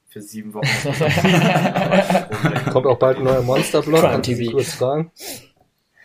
[0.09, 0.66] für sieben Wochen.
[2.73, 4.12] Kommt auch bald ein neuer Monsterblock.
[4.12, 4.52] Du TV.
[4.52, 5.11] kurz fragen?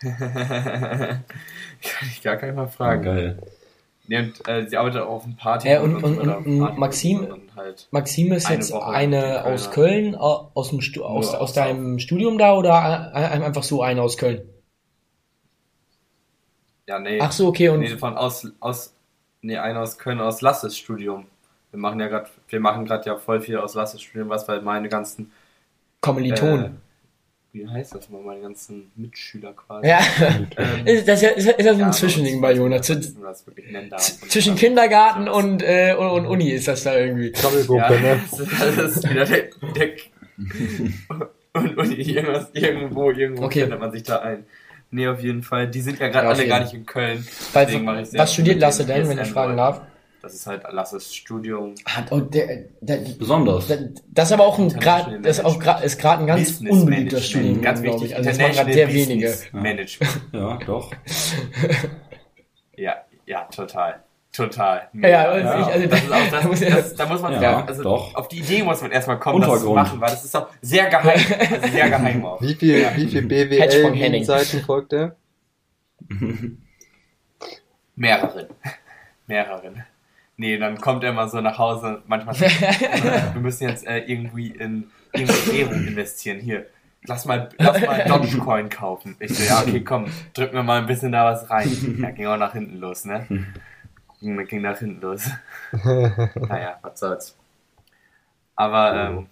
[0.00, 1.24] Kann
[2.10, 3.02] ich gar keinen mal fragen.
[3.02, 3.38] geil.
[4.08, 5.68] Nee, und, äh, sie arbeitet auch auf dem Party.
[5.68, 7.88] Äh, und- und- und Maxim- Halt.
[7.90, 10.14] Maxime ist Eine jetzt Woche eine in aus Köln.
[10.16, 14.16] Au- aus, dem Stu aus, aus deinem Studium da oder ein- einfach so eine aus
[14.16, 14.48] Köln?
[16.86, 17.18] Ja, nee.
[17.20, 18.94] Ach so, okay, und Nee, von aus, aus,
[19.42, 21.26] nee, einer aus Köln aus Lasses Studium.
[21.70, 24.62] Wir machen ja gerade, wir machen gerade ja voll viel aus Lasses Studium, was weil
[24.62, 25.30] meine ganzen,
[26.00, 26.80] Kommilitonen.
[27.52, 29.88] Wie heißt das mal, meine ganzen Mitschüler quasi.
[29.88, 30.00] ja,
[30.56, 32.86] Ähm, ist das ja, ist, ist das so ein ja, Zwischending bei Jonas?
[34.28, 37.32] Zwischen Kindergarten und, äh, und, und Uni ist das da irgendwie.
[37.34, 38.20] Sammelgruppe, ja, ne?
[38.30, 39.90] das ist alles wieder der, der
[41.54, 43.62] und, und irgendwas, irgendwo, irgendwo Okay.
[43.62, 44.44] findet man sich da ein.
[44.90, 45.68] Nee, auf jeden Fall.
[45.68, 47.26] Die sind ja gerade Ja, alle gar nicht in Köln.
[47.52, 49.82] Weil, was studiert Lasse den denn, wenn ich fragen darf?
[50.28, 51.74] Das ist halt Lasses Studium.
[51.86, 53.66] Hat, und der, der, Besonders.
[53.68, 56.42] der, das ist aber auch ein grad, das ist auch grad, ist gerade ein ganz
[56.52, 58.10] Business unbeliebter Studiengang, ganz glaube wichtig.
[58.10, 58.16] ich.
[58.16, 59.34] Also das machen gerade sehr wenige.
[59.52, 60.20] Management.
[60.32, 60.92] Ja, doch.
[62.76, 64.02] Ja, ja, total.
[64.32, 64.88] Total.
[64.92, 67.22] Ja, ja, also ich- also das ist auch, da muss das, ja- das, da muss
[67.22, 68.14] man Ja, ja, also doch.
[68.14, 70.90] auf die Idee muss man erstmal kommen, das zu machen, weil das ist auch sehr
[70.90, 71.18] geheim.
[71.50, 72.42] Also sehr geheim auch.
[72.42, 74.20] Wie viel, wie viel Henning.
[74.26, 75.16] BWL-Seiten folgt der?
[77.96, 78.46] Mehreren.
[79.26, 79.84] Mehreren.
[80.40, 83.84] Nee, dann kommt er mal so nach Hause und manchmal sagt, er, wir müssen jetzt
[83.86, 86.38] äh, irgendwie in irgendeine Währung investieren.
[86.38, 86.66] Hier,
[87.04, 89.16] lass mal, lass mal Dogecoin kaufen.
[89.18, 91.98] Ich so, ja, okay, komm, drück mir mal ein bisschen da was rein.
[92.00, 93.26] Ja, ging auch nach hinten los, ne?
[94.20, 95.28] Ging, ging nach hinten los.
[95.72, 97.36] naja, was soll's.
[98.54, 99.26] Aber, ähm,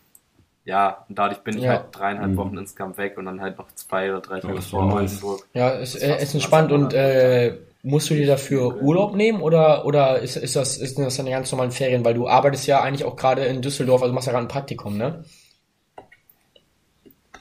[0.64, 1.70] ja, und dadurch bin ich Ja.
[1.70, 2.36] halt dreieinhalb Mhm.
[2.36, 4.92] Wochen insgesamt weg und dann halt noch zwei oder drei Tage vor.
[4.92, 5.46] Oldenburg.
[5.54, 9.86] Ja, ist, Das äh, ist entspannt und äh, musst du dir dafür Urlaub nehmen oder
[9.86, 13.04] oder ist, ist das ist das deine ganz normalen Ferien, weil du arbeitest ja eigentlich
[13.04, 15.24] auch gerade in Düsseldorf, also machst ja gerade ein Praktikum, ne?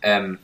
[0.01, 0.39] Ähm,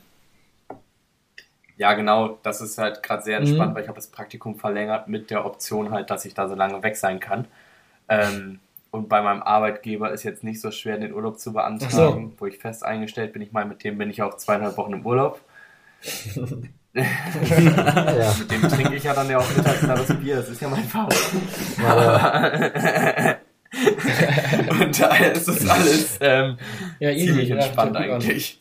[1.76, 3.74] ja, genau, das ist halt gerade sehr entspannt, Mhm.
[3.74, 6.82] weil ich habe das Praktikum verlängert mit der Option halt, dass ich da so lange
[6.82, 7.46] weg sein kann.
[8.08, 8.60] Ähm,
[8.90, 12.58] und bei meinem Arbeitgeber ist jetzt nicht so schwer, den Urlaub zu beantragen, wo ich
[12.58, 13.42] fest eingestellt bin.
[13.42, 15.40] Ich meine, mit dem bin ich auch zweieinhalb Wochen im Urlaub.
[16.94, 18.34] Ja.
[18.38, 20.68] Mit dem trinke ich ja dann ja auch mittags da das Bier, das ist ja
[20.68, 21.16] mein Vater.
[24.70, 26.58] und daher ist das alles ähm,
[27.00, 27.26] Ja, easy.
[27.28, 28.02] ziemlich Ja, entspannt an.
[28.02, 28.60] eigentlich.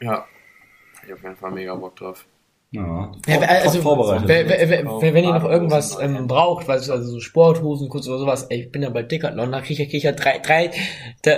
[0.00, 0.24] Ja,
[1.04, 2.24] ich hab auf jeden Fall mega Bock drauf.
[2.70, 3.12] Ja.
[3.26, 4.28] Ja, also, vorbereitet.
[4.28, 8.18] Wenn, wenn, wenn, wenn ihr noch irgendwas ähm, braucht, was also so Sporthosen, kurz oder
[8.18, 10.70] sowas, ey, ich bin ja bei Decathlon, da krieg ich, krieg ich ja drei, drei,
[11.20, 11.32] da,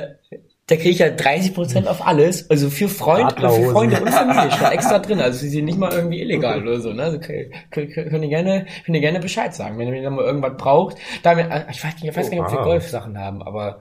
[0.66, 3.70] da krieg ich ja 30% auf alles, also für Freund, für Radlerhosen.
[3.72, 6.92] Freunde und Familie, steht extra drin, also sie sind nicht mal irgendwie illegal oder so,
[6.92, 10.56] ne, also könnt, könnt, ihr gerne, könnt ihr gerne Bescheid sagen, wenn ihr mal irgendwas
[10.56, 12.64] braucht, da, wir- ich weiß nicht, ich weiß gar nicht, ob wir.
[12.64, 13.80] Golfsachen haben, aber,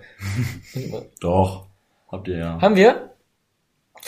[1.22, 1.68] Doch.
[2.12, 2.62] Habt ihr ja.
[2.62, 3.13] haben wir?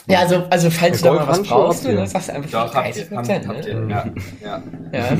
[0.07, 1.95] Ja, also, also falls du da mal was brauchst, ihr?
[1.95, 3.47] dann sagst du einfach Doch, habt ihr, 30%, habt, ne?
[3.47, 4.05] habt ihr, ja,
[4.43, 4.63] ja.
[4.93, 5.17] Ja,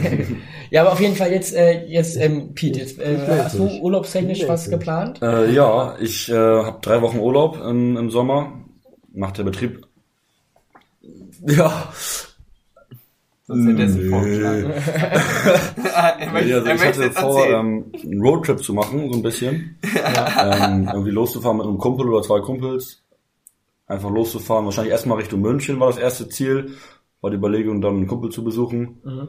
[0.69, 4.47] ja, aber auf jeden Fall jetzt, äh, jetzt ähm, Pete, jetzt, äh, hast du urlaubstechnisch
[4.47, 5.21] was geplant?
[5.21, 8.53] Äh, ja, ich äh, habe drei Wochen Urlaub im, im Sommer.
[9.11, 9.87] Macht der Betrieb.
[11.47, 11.89] Ja.
[13.47, 14.09] Sonst hätte er es Nö.
[14.09, 14.73] vorgeschlagen.
[16.47, 19.77] Ja, also ich hatte jetzt vor, ähm, einen Roadtrip zu machen, so ein bisschen.
[19.83, 23.04] ähm, irgendwie loszufahren mit einem Kumpel oder zwei Kumpels.
[23.87, 24.65] Einfach loszufahren.
[24.65, 26.71] Wahrscheinlich erstmal Richtung München war das erste Ziel.
[27.21, 28.99] War die Überlegung, dann einen Kumpel zu besuchen.
[29.03, 29.27] Mhm.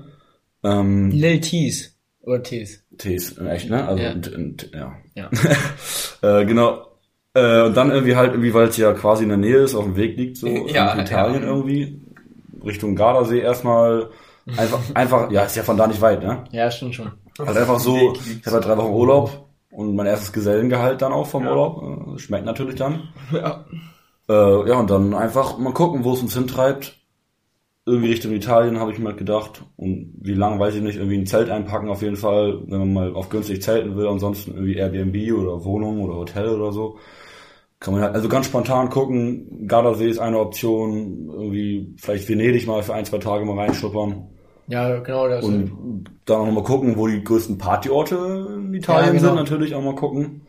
[0.64, 1.90] Ähm, Lil Tease.
[2.22, 2.84] Oder Tees.
[2.98, 3.86] Tees, in echt, ne?
[3.86, 4.12] Also, Ja.
[4.12, 4.92] und, und, ja.
[5.14, 5.30] Ja.
[6.40, 6.86] äh, genau.
[7.34, 9.84] Äh, und dann irgendwie halt, irgendwie, weil es ja quasi in der Nähe ist, auf
[9.84, 11.48] dem Weg liegt, so Ja, in Italien ja.
[11.48, 12.00] irgendwie,
[12.64, 14.10] Richtung Gardasee erstmal,
[14.56, 16.44] einfach, einfach, ja, ist ja von da nicht weit, ne?
[16.50, 17.12] Ja, stimmt schon.
[17.38, 21.26] Halt einfach so, ich habe halt drei Wochen Urlaub und mein erstes Gesellengehalt dann auch
[21.28, 21.50] vom Ja.
[21.50, 23.10] Urlaub, äh, schmeckt natürlich dann.
[23.32, 23.66] Ja.
[24.28, 26.98] Äh, ja, und dann einfach mal gucken, wo es uns hintreibt.
[27.86, 29.64] Irgendwie Richtung Italien, habe ich mir halt gedacht.
[29.76, 32.92] Und wie lange, weiß ich nicht, irgendwie ein Zelt einpacken auf jeden Fall, wenn man
[32.92, 36.98] mal auf günstig zelten will, ansonsten irgendwie Airbnb oder Wohnung oder Hotel oder so.
[37.80, 42.82] Kann man halt, also ganz spontan gucken, Gardasee ist eine Option, irgendwie vielleicht Venedig mal
[42.82, 44.30] für ein, zwei Tage mal reinschnuppern.
[44.68, 45.28] Ja, genau.
[45.28, 48.16] Das Und dann auch noch mal gucken, wo die größten Partyorte
[48.58, 49.28] in Italien Ja, genau.
[49.28, 50.45] sind, natürlich auch mal gucken.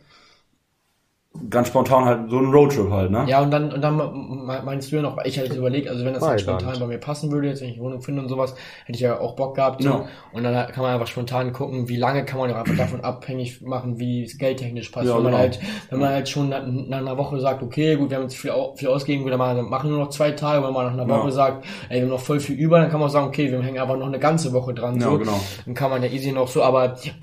[1.50, 3.24] Ganz spontan halt, so ein Roadtrip halt, ne?
[3.28, 6.04] Ja, und dann, und dann me- meinst du ja noch, ich hätte jetzt überlegt, also
[6.04, 6.62] wenn das jetzt Mailand.
[6.62, 9.00] spontan bei mir passen würde, jetzt wenn ich eine Wohnung finde und sowas, hätte ich
[9.00, 9.82] ja auch Bock gehabt.
[9.82, 9.88] So.
[9.88, 10.04] Ja.
[10.32, 13.62] Und dann kann man einfach spontan gucken, wie lange kann man auch einfach davon abhängig
[13.62, 15.06] machen, wie es geldtechnisch passt.
[15.06, 15.42] Ja, wenn man genau.
[15.42, 18.36] halt, wenn man halt schon nach, nach einer Woche sagt, okay, gut, wir haben jetzt
[18.36, 20.92] viel, viel ausgegeben, gut, dann machen wir machen nur noch zwei Tage, wenn man nach
[20.92, 21.20] einer Ja.
[21.22, 23.62] Woche sagt, ey, wir haben noch voll viel über, dann kann man sagen, okay, wir
[23.62, 24.96] hängen aber noch eine ganze Woche dran.
[25.00, 25.18] Ja, so.
[25.18, 25.38] genau.
[25.66, 27.14] Dann kann man ja easy noch so, aber ich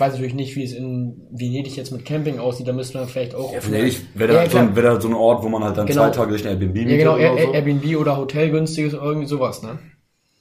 [0.00, 3.34] weiß natürlich nicht, wie es in Venedig jetzt mit Camping aussieht, da müsste man vielleicht
[3.34, 3.41] auch.
[3.46, 5.64] Auf eine- Venedig wäre Ja, da, so ein- wär da so ein Ort, wo man
[5.64, 6.02] halt dann Genau.
[6.04, 7.52] zwei Tage sich ein Airbnb Ja, mietet genau, oder so.
[7.52, 9.78] Airbnb oder Hotel günstiges, irgendwie sowas, ne?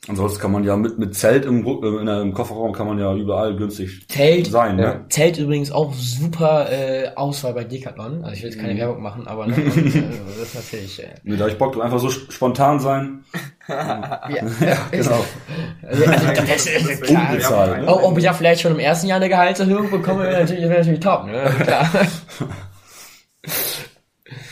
[0.07, 3.13] Ansonsten kann man ja mit, mit Zelt im, äh, in im Kofferraum kann man ja
[3.13, 4.95] überall günstig Zelt, sein, Ja.
[4.95, 5.05] ne?
[5.09, 8.23] Zelt übrigens auch super äh, Auswahl bei Decathlon.
[8.23, 10.03] Also ich will jetzt keine Werbung machen, aber ne, und, äh,
[10.39, 11.03] das ist natürlich.
[11.03, 13.19] Äh, Nee, da ich Bock drauf, einfach so sp- spontan sein.
[13.69, 14.49] ja,
[14.89, 15.23] Genau.
[15.87, 16.05] Also, also,
[16.47, 17.29] das ist klar.
[17.29, 17.87] Unbezahlt, ne?
[18.03, 20.99] Ob ich ja vielleicht schon im ersten Jahr eine Gehaltserhöhung bekomme, wäre natürlich, wäre natürlich
[20.99, 21.43] top, ne?
[21.63, 21.87] Klar.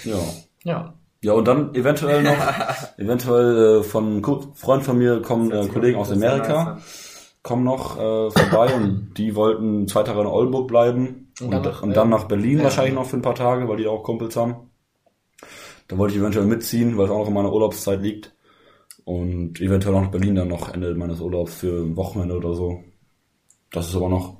[0.03, 0.19] Ja.
[0.63, 0.93] Ja.
[1.21, 2.37] Ja, und dann eventuell noch,
[2.97, 4.23] eventuell äh, von
[4.55, 6.79] Freund von mir kommen äh, Kollegen aus Amerika,
[7.43, 11.83] kommen noch äh, vorbei und die wollten zwei Tage in Oldenburg bleiben Und und, nach,
[11.83, 12.65] und dann nach Berlin ja.
[12.65, 14.69] wahrscheinlich noch für ein paar Tage, weil die auch Kumpels haben.
[15.89, 18.33] Da wollte ich eventuell mitziehen, weil es auch noch in meiner Urlaubszeit liegt.
[19.03, 22.83] Und eventuell auch nach Berlin dann noch Ende meines Urlaubs für ein Wochenende oder so.
[23.71, 24.37] Das ist aber noch,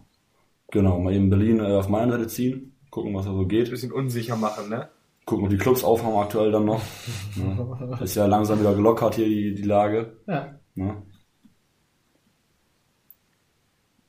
[0.72, 3.70] genau, mal eben Berlin äh, auf meine Seite ziehen, gucken, was da so Ein geht.
[3.70, 4.90] bisschen unsicher machen, ne?
[5.26, 6.82] Gucken, ob die Clubs aufhaben aktuell dann noch.
[7.36, 7.98] Ne?
[8.02, 10.18] Ist ja langsam wieder gelockert hier die, die Lage.
[10.28, 10.56] ja.
[10.76, 11.04] Ne?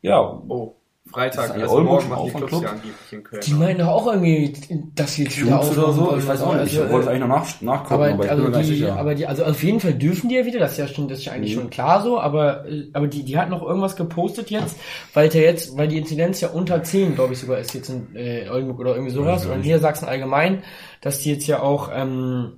[0.02, 0.79] Ja, Oh,
[1.10, 2.62] Freitag, also Oldenburg morgen machen die Clubs Club?
[2.62, 3.42] ja angeblich in Köln.
[3.44, 4.52] Die meinen doch auch irgendwie,
[4.94, 6.72] dass sie jetzt wieder oder so, ich weiß auch nicht.
[6.72, 8.58] Ich Also, wollte äh, eigentlich noch nach, nachgucken, Aber, aber, ich also bin mir gar
[8.60, 8.96] nicht die, sicher.
[8.98, 11.18] aber die, also auf jeden Fall dürfen die ja wieder, das ist ja schon, das
[11.18, 11.60] ist ja eigentlich Mhm.
[11.60, 14.76] schon klar so, aber, äh, aber die, die hat noch irgendwas gepostet jetzt,
[15.14, 18.14] weil der jetzt, weil die Inzidenz ja unter 10, glaube ich sogar, ist jetzt in
[18.16, 19.62] äh, Oldenburg oder irgendwie sowas, Ja, oder in.
[19.62, 20.62] Niedersachsen allgemein,
[21.00, 22.52] dass die jetzt ja auch, ähm,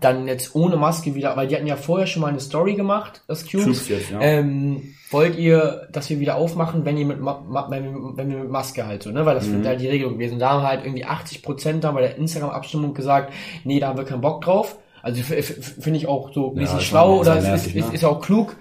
[0.00, 3.22] dann jetzt ohne Maske wieder, weil die hatten ja vorher schon mal eine Story gemacht,
[3.28, 3.64] das Cubes.
[3.64, 4.20] Cubes jetzt, ja.
[4.20, 8.30] Ähm, wollt ihr, dass wir wieder aufmachen, wenn ihr mit, Ma Ma wenn, wir, wenn
[8.30, 9.24] wir mit Maske halt so, ne?
[9.24, 9.62] Weil das Mhm.
[9.64, 10.38] wäre die Regelung gewesen.
[10.38, 13.32] Da haben halt irgendwie 80 Prozent da bei der Instagram-Abstimmung gesagt,
[13.64, 14.76] nee, da haben wir keinen Bock drauf.
[15.02, 17.88] Also finde ich auch so ein Ja, bisschen ist schlau oder ist, nervig, ist, ist,
[17.90, 17.94] ne?
[17.94, 18.56] ist auch klug.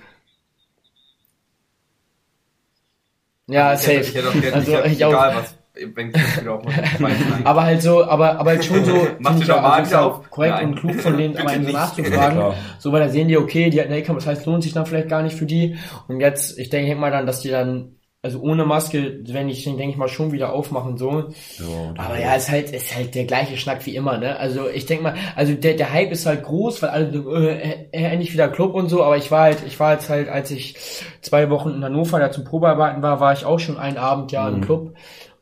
[3.48, 4.38] Ja, Also ich hätte- safe.
[4.38, 5.10] Ich hätte Also, ich auch.
[5.12, 5.56] egal was,
[5.96, 7.46] wenn wieder ich weiß nicht.
[7.46, 10.30] Aber halt so, aber, aber halt schon so, Mach ja, normal also auf.
[10.30, 10.70] korrekt Nein.
[10.70, 12.38] und klug von denen, aber so nachzufragen.
[12.40, 14.86] Ja, so, weil da sehen die, okay, die hatten Income, das heißt, lohnt sich dann
[14.86, 15.78] vielleicht gar nicht für die.
[16.08, 19.84] Und jetzt, ich denke mal dann, dass die dann, also ohne Maske, wenn ich, denke
[19.90, 21.30] ich mal, schon wieder aufmachen, so.
[21.58, 24.38] Ja, Aber ja, ist halt, ist halt der gleiche Schnack wie immer, ne?
[24.40, 27.88] Also ich denke mal, also der, der Hype ist halt groß, weil alle so, äh,
[27.92, 30.52] äh, endlich wieder Club und so, aber ich war halt, ich war jetzt halt, als
[30.52, 30.76] ich
[31.22, 34.50] zwei Wochen in Hannover da zum Probearbeiten war, war ich auch schon einen Abend ja
[34.50, 34.62] im Mhm.
[34.62, 34.94] Club.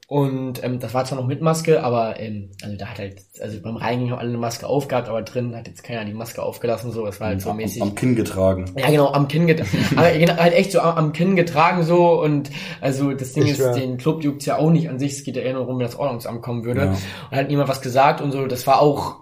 [0.07, 3.61] Und ähm, das war zwar noch mit Maske, aber ähm, also da hat halt, also
[3.61, 6.91] beim Reingehen haben alle eine Maske aufgehabt, aber drin hat jetzt keiner die Maske aufgelassen,
[6.91, 7.81] so, es war halt so am, mäßig.
[7.81, 8.65] am Kinn getragen.
[8.77, 9.69] Ja, genau, am Kinn getragen.
[9.95, 13.51] aber genau, halt echt so am, am Kinn getragen so und also das Ding Ich
[13.51, 13.73] ist, schwör.
[13.75, 15.85] den Club juckt's ja auch nicht an sich, es geht ja eher nur darum, wenn
[15.85, 16.81] das Ordnungsamt kommen würde.
[16.81, 16.97] Ja.
[17.31, 19.21] Und hat niemand was gesagt und so, das war auch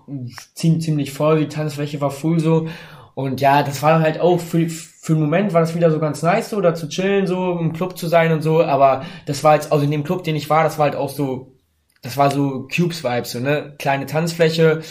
[0.56, 2.68] ziemlich, ziemlich voll, die Tanzfläche war full so.
[3.14, 4.68] Und ja, das war halt auch für,
[5.02, 7.74] für einen Moment war das wieder so ganz nice, so da zu chillen, so im
[7.74, 10.50] Club zu sein und so, aber das war jetzt, also in dem Club, den ich
[10.50, 11.56] war, das war halt auch so,
[12.04, 13.76] das war so Cubes-Vibes, so, ne?
[13.80, 14.82] Kleine Tanzfläche,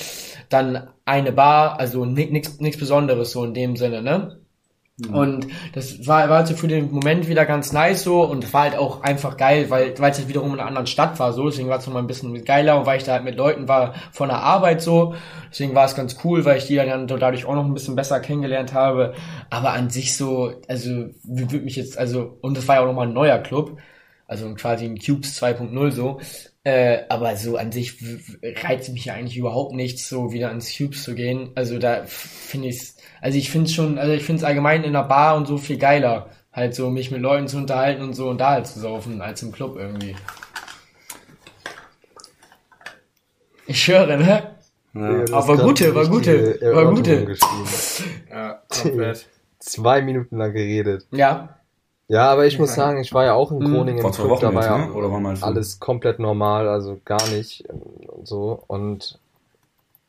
[0.48, 4.39] dann eine Bar, also nichts Besonderes so in dem Sinne, ne?
[5.08, 8.62] Und das war, war halt so für den Moment wieder ganz nice so und war
[8.62, 11.48] halt auch einfach geil, weil weil es halt wiederum in einer anderen Stadt war so,
[11.48, 13.94] deswegen war es nochmal ein bisschen geiler und weil ich da halt mit Leuten war
[14.12, 15.14] von der Arbeit so,
[15.50, 18.20] deswegen war es ganz cool, weil ich die dann dadurch auch noch ein bisschen besser
[18.20, 19.14] kennengelernt habe,
[19.48, 23.06] aber an sich so, also würde mich jetzt, also und es war ja auch nochmal
[23.06, 23.78] ein neuer Club,
[24.26, 26.20] also quasi ein Cubes 2.0 so,
[26.64, 27.96] äh, aber so an sich
[28.42, 31.50] reizt mich ja eigentlich überhaupt nichts, so wieder ins Cubes zu gehen.
[31.54, 35.06] Also da finde ich also ich finde schon, also ich finde es allgemein in einer
[35.06, 36.30] Bar und so viel geiler.
[36.52, 39.42] Halt so mich mit Leuten zu unterhalten und so und da halt zu saufen, als
[39.42, 40.16] im Club irgendwie.
[43.66, 44.56] Ich schwöre, ne?
[44.94, 47.36] Ja, Aber gute, war eine gute, war gute.
[48.28, 49.28] Ja, komplett.
[49.60, 51.06] Zwei Minuten lang geredet.
[51.12, 51.59] Ja.
[52.10, 53.66] Ja, aber ich muss sagen, ich war ja auch in Mhm.
[53.66, 54.92] Groningen Vor zwei Wochen da war jetzt, ja ne?
[54.94, 55.46] Oder meinst du?
[55.46, 58.62] alles komplett normal, also gar nicht und so.
[58.66, 59.18] Und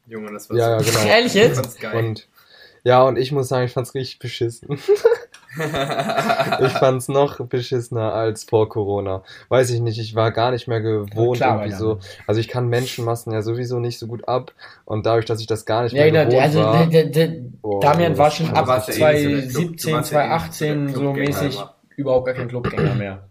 [0.08, 0.92] Junge, das war ja, ja, so.
[0.92, 1.06] genau.
[1.06, 1.62] Ehrlich jetzt?
[1.62, 1.96] Ganz geil.
[1.96, 2.28] Und
[2.84, 4.68] ja, und ich muss sagen, ich fand's richtig beschissen.
[6.62, 9.24] ich fand's noch beschissener als vor Corona.
[9.50, 11.78] Weiß ich nicht, ich war gar nicht mehr gewohnt Klar, irgendwie ja.
[11.78, 12.00] so.
[12.26, 14.54] Also ich kann Menschenmassen ja sowieso nicht so gut ab
[14.86, 16.88] und dadurch, dass ich das gar nicht Ja, mehr genau, gewohnt also war.
[16.88, 19.78] der, der, der Oh, Damian war schon ab warst ja eh nicht so der Club-
[19.78, 21.76] du 2017, warst ja eh nicht so der 2018 so Clubgänger mäßig immer.
[22.02, 23.30] Überhaupt gar kein Clubgänger mehr.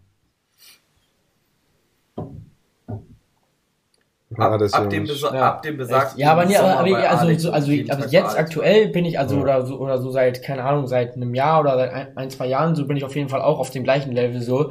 [4.38, 5.48] ja, ab, ab, dem Besa Ja.
[5.48, 9.18] ab dem besagten Ja, aber nee, aber, aber also, also, also jetzt aktuell bin ich
[9.18, 9.42] also Ja.
[9.42, 12.46] oder so oder so seit keine Ahnung seit einem Jahr oder seit ein, ein zwei
[12.46, 14.70] Jahren so bin ich auf jeden Fall auch auf dem gleichen Level so.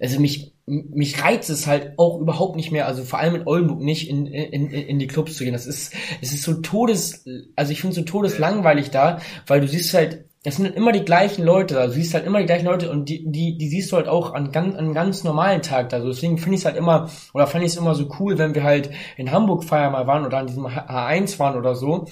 [0.00, 3.78] Also mich mich reizt es halt auch überhaupt nicht mehr, also vor allem in Oldenburg
[3.78, 5.52] nicht in, in, in, in die Clubs zu gehen.
[5.52, 9.68] Das ist es ist so todes also ich finde es so todeslangweilig da, weil du
[9.68, 12.88] siehst halt es sind immer die gleichen Leute, also siehst halt immer die gleichen Leute
[12.90, 15.96] und die, die, die siehst du halt auch an ganz, an ganz normalen Tag da.
[15.96, 18.54] Also deswegen finde ich es halt immer, oder fand ich es immer so cool, wenn
[18.54, 22.06] wir halt in Hamburg feiern mal waren oder an diesem H- H1 waren oder so.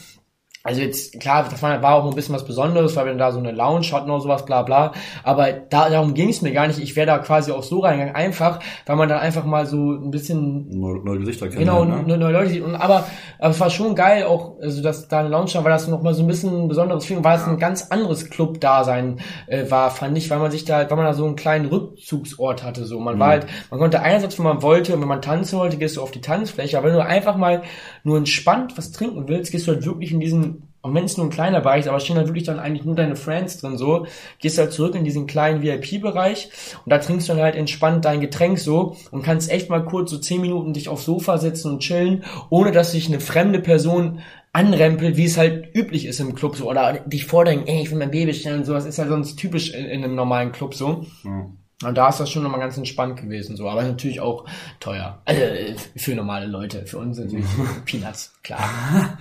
[0.66, 3.38] Also jetzt, klar, das war, war auch ein bisschen was Besonderes, weil wir da so
[3.38, 4.92] eine Lounge hatten oder sowas, bla bla.
[5.22, 6.78] Aber da, darum ging es mir gar nicht.
[6.78, 10.10] Ich wäre da quasi auch so reingegangen, einfach, weil man dann einfach mal so ein
[10.10, 12.62] bisschen Neue, neue Gesichter Genau, kennenlernen, neue, neue Leute sieht.
[12.62, 13.06] Und aber,
[13.38, 16.00] aber es war schon geil, auch, also dass da eine Lounge war, weil das noch
[16.00, 19.90] mal so ein bisschen ein besonderes Feeling, weil es ein ganz anderes Club-Dasein äh, war,
[19.90, 22.86] fand ich, weil man sich da, weil man da so einen kleinen Rückzugsort hatte.
[22.86, 25.76] So, man war halt, man konnte einerseits, wenn man wollte, und wenn man tanzen wollte,
[25.76, 27.60] gehst du auf die Tanzfläche, aber wenn du einfach mal
[28.02, 30.53] nur entspannt was trinken willst, gehst du halt wirklich in diesen
[30.84, 32.94] auch wenn es nur ein kleiner Bereich ist, aber stehen halt wirklich dann eigentlich nur
[32.94, 34.06] deine Friends drin so,
[34.38, 36.50] gehst halt zurück in diesen kleinen VIP-Bereich
[36.84, 40.10] und da trinkst du dann halt entspannt dein Getränk so und kannst echt mal kurz
[40.10, 44.20] so zehn Minuten dich aufs Sofa setzen und chillen, ohne dass sich eine fremde Person
[44.52, 47.98] anrempelt, wie es halt üblich ist im Club so, oder dich vordenken, ey, ich will
[47.98, 50.74] mein Baby bestellen und so, das ist ja sonst typisch in, in einem normalen Club
[50.74, 51.06] so.
[51.24, 51.46] Ja.
[51.82, 54.46] Und da ist das schon nochmal ganz entspannt gewesen, so, aber natürlich auch
[54.80, 55.20] teuer.
[55.24, 57.44] Also äh, für normale Leute, für uns natürlich
[57.84, 59.18] Peanuts, klar.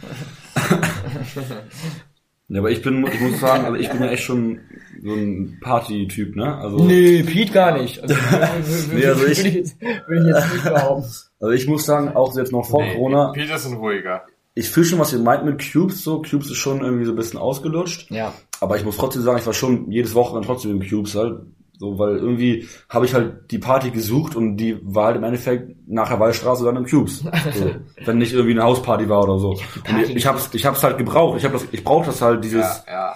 [2.50, 4.60] Ja, aber ich bin, ich muss sagen, also ich bin ja echt schon
[5.02, 6.56] so ein Party-Typ, ne?
[6.58, 8.00] Also, Nee, Pete gar nicht.
[8.02, 8.14] Also,
[8.94, 11.06] Nee, also ich- will ich, jetzt, will ich jetzt nicht behaupten.
[11.40, 14.24] also ich muss sagen, auch jetzt noch vor Nee, Corona, Peter ist ein ruhiger.
[14.54, 16.22] ich fühle schon, was ihr meint mit Cubes, so.
[16.22, 18.12] Cubes ist schon irgendwie so ein bisschen ausgelutscht.
[18.12, 18.34] Ja.
[18.60, 21.40] Aber ich muss trotzdem sagen, ich war schon jedes Wochenende trotzdem im Cubes halt.
[21.80, 25.76] So, weil irgendwie habe ich halt die Party gesucht und die war halt im Endeffekt
[25.88, 27.20] nach der Wallstraße dann im Cubes.
[27.20, 27.72] So,
[28.06, 29.50] wenn nicht irgendwie eine Hausparty war oder so.
[29.50, 31.38] Und ich, ich hab's, ich hab's halt gebraucht.
[31.40, 33.16] Ich hab das, ich brauche das halt, dieses, Ja, ja.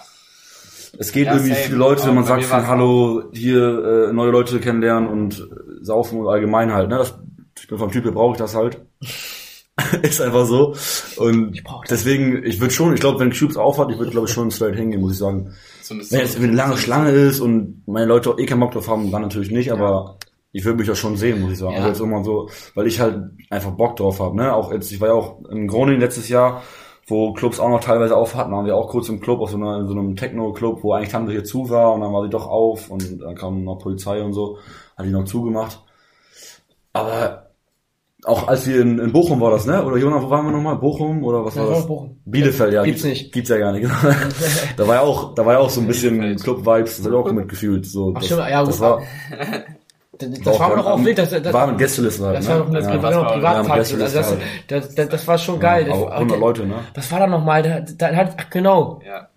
[0.98, 4.60] es geht Ja, irgendwie viele Leute, Aber man sagt von Hallo, hier äh, neue Leute
[4.60, 6.98] kennenlernen und äh, saufen und allgemein halt, ne?
[6.98, 7.13] Das,
[7.60, 8.82] ich bin vom Typ, her brauche ich das halt.
[10.02, 10.76] ist einfach so.
[11.17, 12.04] Und brauch das.
[12.04, 14.76] deswegen, ich würde schon, ich glaube, wenn Cubes aufhat, ich würde glaube ich schon straight
[14.76, 15.54] hingehen, muss ich sagen.
[15.88, 18.71] So eine, Wenn jetzt eine lange Schlange ist und meine Leute auch eh keinen Bock
[18.71, 20.17] drauf haben, dann natürlich nicht, aber
[20.52, 21.73] ich würde mich auch schon sehen, muss ich sagen.
[21.73, 21.80] Ja.
[21.80, 24.54] Also jetzt immer so, weil ich halt einfach Bock drauf habe, ne?
[24.54, 26.62] Auch jetzt, ich war ja auch in Groningen letztes Jahr,
[27.06, 29.58] wo Clubs auch noch teilweise auf hatten, waren wir auch kurz im Club, auf so,
[29.58, 32.47] einer, in so einem Techno-Club, wo eigentlich hier zu war und dann war sie doch
[32.47, 34.58] auf und dann kam noch Polizei und so,
[34.97, 35.82] hat die noch zugemacht.
[36.91, 37.46] Aber
[38.25, 39.84] auch als wir in, in Bochum war das, ne?
[39.86, 40.75] Oder Jonas, wo waren wir nochmal?
[40.77, 41.88] Bochum oder was Ja, war war das?
[41.88, 42.19] Bochum.
[42.25, 42.84] Bielefeld, ja.
[42.84, 43.32] Gibt's nicht.
[43.32, 43.88] Gibt's ja gar nicht.
[44.77, 46.36] da war ja auch, da war ja auch so ein bisschen.
[46.38, 47.86] Club-Vibes, das hab ich auch mitgefühlt.
[47.86, 48.82] So, Ach, das, stimmt, ja, das gut.
[48.82, 49.01] war,
[50.19, 52.51] Das, das war aber doch auch wild, das, das, war mit Gästeliste halt, das ne?
[52.53, 53.69] war doch eine ja, das war das doch war- Privatparty.
[53.69, 54.13] ja, also das,
[54.67, 55.86] das, das, das war schon geil.
[55.86, 56.75] Das- 100 Leute, ne?
[56.95, 57.62] Was war da nochmal?
[57.62, 59.27] Da, da hat, ach genau, ja.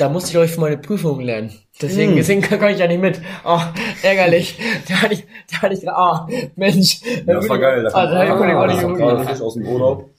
[0.00, 1.52] Da musste ich euch für meine Prüfung lernen.
[1.80, 2.16] Deswegen, Hm.
[2.16, 3.20] deswegen kann ich ja nicht mit.
[3.44, 3.60] Oh,
[4.02, 4.58] ärgerlich.
[4.88, 7.00] Da hatte ich, da hatte ich, ah, Mensch.
[7.26, 7.82] Ja, das war geil.
[7.82, 10.10] Da da kam, hab ich ah, das war frisch aus dem Urlaub.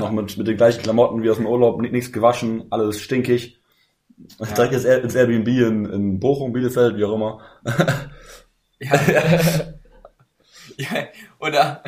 [0.00, 3.58] Noch mit, mit den gleichen Klamotten wie aus dem Urlaub, ni- nichts gewaschen, alles stinkig.
[4.56, 7.40] Direkt ins, Air- ins Airbnb in, in Bochum, Bielefeld, wie auch immer.
[8.78, 8.94] Ja.
[10.76, 10.88] ja.
[11.38, 11.82] Oder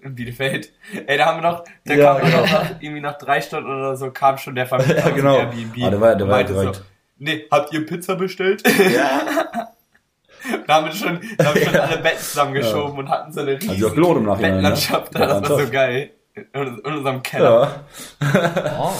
[0.00, 0.72] in Bielefeld.
[1.06, 2.40] Ey, da haben wir noch, da Ja, kam genau.
[2.42, 5.36] noch, irgendwie nach drei Stunden oder so, kam schon der Vermieter Ja, genau.
[5.36, 5.84] aus dem Airbnb.
[5.84, 6.76] Ah, der war- der war direkt.
[6.76, 6.82] so,
[7.18, 8.62] nee, habt ihr Pizza bestellt?
[10.66, 13.56] da haben wir schon, da haben wir schon alle Betten zusammengeschoben und hatten so eine
[13.56, 14.26] auch riesige im Nachhinein.
[14.26, 14.36] Ne?
[14.36, 16.10] Bettenlandschaft da, das war so geil.
[16.34, 17.84] In, in unserem Keller.
[18.20, 18.92] Ja, Oh,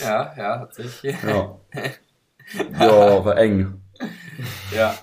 [0.00, 1.14] Ja, ja, hat sich, ja.
[2.78, 3.80] Ja, war eng.
[4.74, 4.94] ja.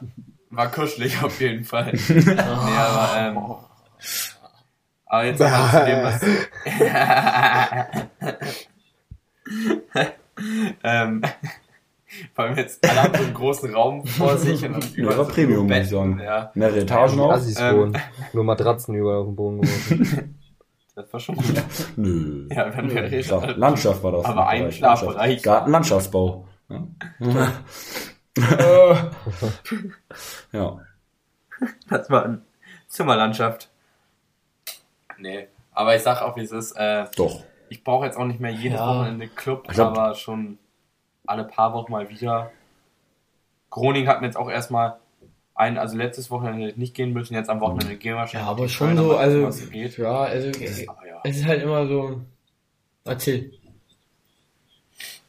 [0.52, 1.92] War kuschelig auf jeden Fall.
[2.10, 3.56] nee, aber, ähm,
[5.06, 6.22] aber jetzt nochmal zu dem, was,
[10.84, 11.22] ähm,
[12.34, 15.26] Vor allem jetzt alle haben so einen großen Raum vor sich und dann Ja, war
[15.26, 16.20] so Premium, Bett muss ich sagen.
[16.20, 17.32] Ja, Mehrere Etagen auch?
[17.32, 17.94] Assis Ähm.
[18.34, 20.40] Nur Matratzen überall auf dem Boden geworfen.
[20.96, 21.64] das war schon gut.
[21.96, 22.48] Nö.
[22.52, 24.26] Ja, dann wäre ich Schlaf Landschaft war das.
[24.26, 24.76] Aber ein Bereich.
[24.78, 25.16] Schlafbereich.
[25.18, 25.44] Landschaft.
[25.44, 26.48] Gartenlandschaftsbau.
[26.70, 26.88] Ja.
[28.38, 28.96] Äh,
[30.54, 30.80] ja.
[31.90, 32.42] Das war eine
[32.88, 33.70] Zimmerlandschaft.
[35.22, 36.72] Nee, aber ich sag auch, wie es ist.
[36.74, 37.44] Äh, Doch.
[37.70, 38.88] ich brauche jetzt auch nicht mehr jedes Ja.
[38.88, 40.58] Wochenende Club, Ich glaub- aber schon
[41.28, 42.52] alle paar Wochen mal wieder.
[43.70, 44.98] Groningen hat mir jetzt auch erstmal
[45.54, 48.18] ein, also letztes Wochenende hätte ich nicht gehen müssen, jetzt am Wochenende gehen wir ja,
[48.22, 48.50] wahrscheinlich.
[48.50, 49.98] aber schon so, also, was so geht.
[49.98, 50.48] ja, also,
[50.90, 51.22] Aber ja.
[51.24, 52.22] es ist halt immer so,
[53.06, 53.52] erzähl.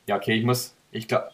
[0.07, 1.31] ja, okay, ich muss, ich glaube,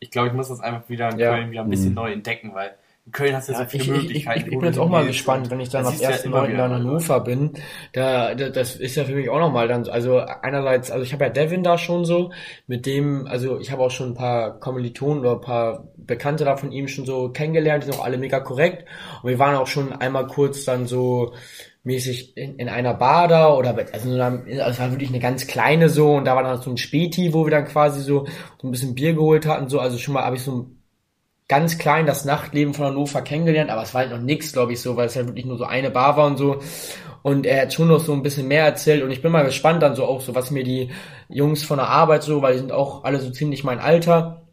[0.00, 1.34] ich glaube, ich muss das einfach wieder in Ja.
[1.34, 1.94] Köln wieder ein bisschen Mhm.
[1.94, 2.74] neu entdecken, weil
[3.06, 4.50] in Köln hast du Ja, so ich, viele ich, ich, Möglichkeiten.
[4.50, 6.10] ich, wo bin du jetzt auch mal gespannt, wenn ich dann das ab siehst du
[6.10, 6.24] ja 1.
[6.24, 6.74] immer Neunten wieder in mal.
[6.74, 7.52] Hannover bin.
[7.92, 11.12] Da, da, das ist ja für mich auch nochmal dann, so- also einerseits, also ich
[11.12, 12.32] habe ja Devin da schon so,
[12.66, 16.56] mit dem, also ich habe auch schon ein paar Kommilitonen oder ein paar Bekannte da
[16.56, 18.86] von ihm schon so kennengelernt, die sind auch alle mega korrekt.
[19.22, 21.32] Und wir waren auch schon einmal kurz dann so
[21.84, 25.20] mäßig in, in einer Bar da oder also, so einem- also es war wirklich eine
[25.20, 28.26] ganz kleine so und da war dann so ein Späti, wo wir dann quasi so,
[28.60, 30.75] so ein bisschen Bier geholt hatten, so, also schon mal habe ich so ein
[31.48, 34.80] ganz klein das Nachtleben von Hannover kennengelernt, aber es war halt noch nix, glaube ich,
[34.80, 36.60] so, weil es halt wirklich nur so eine Bar war und so.
[37.22, 39.82] Und er hat schon noch so ein bisschen mehr erzählt und ich bin mal gespannt
[39.82, 40.90] dann so auch so, was mir die
[41.28, 44.45] Jungs von der Arbeit so, weil die sind auch alle so ziemlich mein Alter.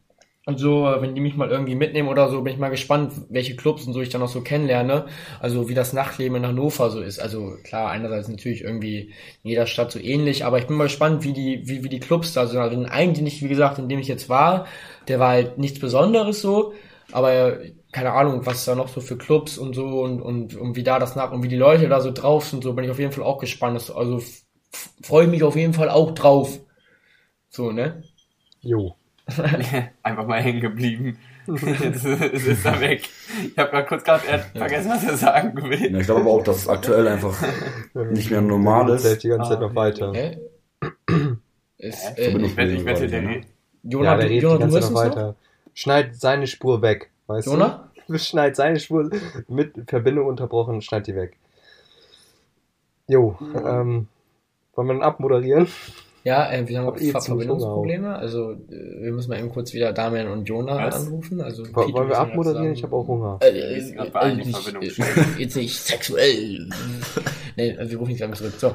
[0.46, 3.14] Und so, äh, wenn die mich mal irgendwie mitnehmen oder so, bin ich mal gespannt,
[3.30, 5.06] welche Clubs und so ich dann noch so kennenlerne.
[5.40, 7.20] Also wie das Nachtleben in Hannover so ist.
[7.20, 11.24] Also klar, einerseits natürlich irgendwie in jeder Stadt so ähnlich, aber ich bin mal gespannt,
[11.24, 12.60] wie die, wie, wie die Clubs da sind.
[12.60, 14.68] Also den einen, wie gesagt, in dem ich jetzt war,
[15.08, 16.74] der war halt nichts Besonderes so,
[17.12, 17.60] aber
[17.94, 21.00] keine Ahnung, was da noch so für Clubs und so und, und, und wie da
[21.00, 23.14] das nach und wie die Leute da so drauf sind, so bin ich auf jeden
[23.14, 23.92] Fall auch gespannt.
[23.96, 24.22] Also
[25.02, 26.60] freue ich mich auf jeden Fall auch drauf.
[27.50, 28.04] So, ne?
[28.62, 28.98] Jo.
[30.04, 31.18] einfach mal hängen geblieben.
[31.48, 33.10] Jetzt ist er weg.
[33.46, 34.24] Ich habe gerade kurz gerade
[34.56, 35.92] vergessen, was er sagen will.
[35.92, 37.36] Ja, ich glaube aber auch, dass es aktuell einfach
[38.12, 39.04] nicht mehr normal ist.
[39.04, 40.14] Zählt die ganze Zeit noch weiter.
[41.78, 43.46] Ist, äh, Ich wette, ich wette, der redet.
[43.84, 45.10] Jonah, Ja, der du, redet Jonah, die du ganze Zeit noch noch?
[45.12, 45.36] weiter.
[45.74, 47.90] Schneid seine Spur weg, weißt Jonah?
[48.08, 48.18] du?
[48.18, 49.10] Schneid seine Spur
[49.48, 51.38] mit Verbindung unterbrochen, schneid die weg.
[53.08, 54.08] Jo, ähm,
[54.76, 55.68] wollen wir dann abmoderieren?
[56.24, 58.16] Ja, äh, wir haben Hab auch eh Ver ziemlich Verbindungsprobleme.
[58.16, 61.06] Also äh, wir müssen mal eben kurz wieder Damian und Jonah Was?
[61.06, 61.42] anrufen.
[61.42, 62.74] Also Pete, Wollen wir abmoderieren?
[62.74, 63.40] Ich habe auch Hunger.
[63.42, 65.02] Äh, äh, sind äh, äh, nicht, äh,
[65.38, 66.70] jetzt nicht sexuell.
[67.58, 68.54] nee, wir rufen dich gleich zurück.
[68.58, 68.74] So.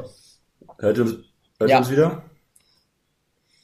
[0.79, 1.17] Hört ihr uns,
[1.59, 1.77] hört Ja.
[1.77, 2.23] ihr uns wieder?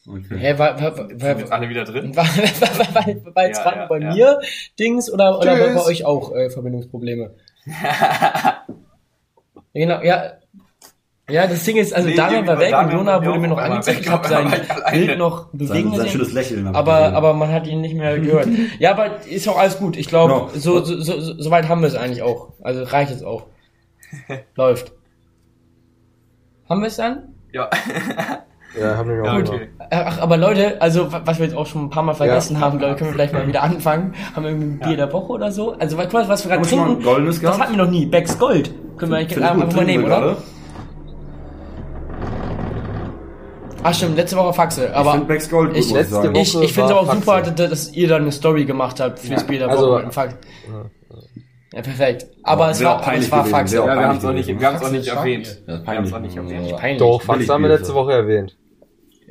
[0.06, 0.36] Okay.
[0.38, 2.14] Hä, war, war, Sind war, jetzt alle wieder drin?
[2.14, 4.12] war, war, war, war, war jetzt Ja, gerade ja, bei ja.
[4.14, 4.40] mir
[4.78, 5.74] Dings oder, oder war Tschüss.
[5.76, 7.34] bei euch auch äh, Verbindungsprobleme?
[9.76, 10.34] Genau, ja.
[11.30, 13.48] Ja, das Ding ist, also Nee, Damian war weg war und Damian Jonah wurde mir
[13.48, 14.00] noch angezeigt.
[14.02, 14.52] Ich habe sein.
[14.92, 16.08] Bild noch Sein, bewegen sein gesehen.
[16.10, 16.66] schönes Lächeln.
[16.74, 17.14] Aber, gesehen.
[17.14, 18.48] aber man hat ihn nicht mehr gehört.
[18.78, 19.96] Ja, aber ist auch alles gut.
[19.96, 20.50] Ich glaube, Genau.
[20.54, 22.48] so, so, so, so weit haben wir es eigentlich auch.
[22.62, 23.44] Also reicht es auch.
[24.54, 24.92] Läuft.
[26.68, 27.34] Haben wir es dann?
[27.52, 27.70] Ja.
[28.78, 29.68] Ja, haben wir auch ja, okay.
[29.90, 32.78] Ach, aber Leute, also wa- was wir jetzt auch schon ein paar Mal vergessen haben,
[32.78, 34.14] glaube ich, können wir vielleicht mal wieder anfangen.
[34.34, 35.72] Haben wir irgendwie ein Bier der Woche oder so?
[35.78, 37.02] Also was, was wir gerade trinken,
[37.42, 38.04] das hatten wir noch nie.
[38.06, 38.74] Becks Gold.
[38.98, 40.20] Können wir eigentlich einfach mal nehmen, oder?
[40.20, 40.36] gerade.
[43.86, 44.86] Ach stimmt, letzte Woche Faxe.
[44.86, 46.16] Ich Aber finde Becks Gold gut, ich- muss ich letzte.
[46.16, 47.52] Woche- ich, ich finde es auch super, Faxe.
[47.52, 49.46] dass, dass ihr dann eine Story gemacht habt fürs Ja.
[49.46, 49.96] Bier der Also- Woche.
[49.96, 50.34] mit dem Fax.
[51.72, 52.26] Ja, perfekt.
[52.44, 53.76] Aber Ja, es war, peinlich es war Faxe.
[53.76, 55.62] Ja, wir haben es auch peinlich nicht, wir auch Faxe nicht erwähnt.
[55.66, 56.34] Ja, Wir haben es auch peinlich.
[56.34, 56.70] nicht erwähnt.
[56.70, 56.76] Ja.
[56.76, 56.98] Peinlich.
[56.98, 57.94] Doch, Fax haben wir letzte.
[57.94, 58.56] Woche erwähnt.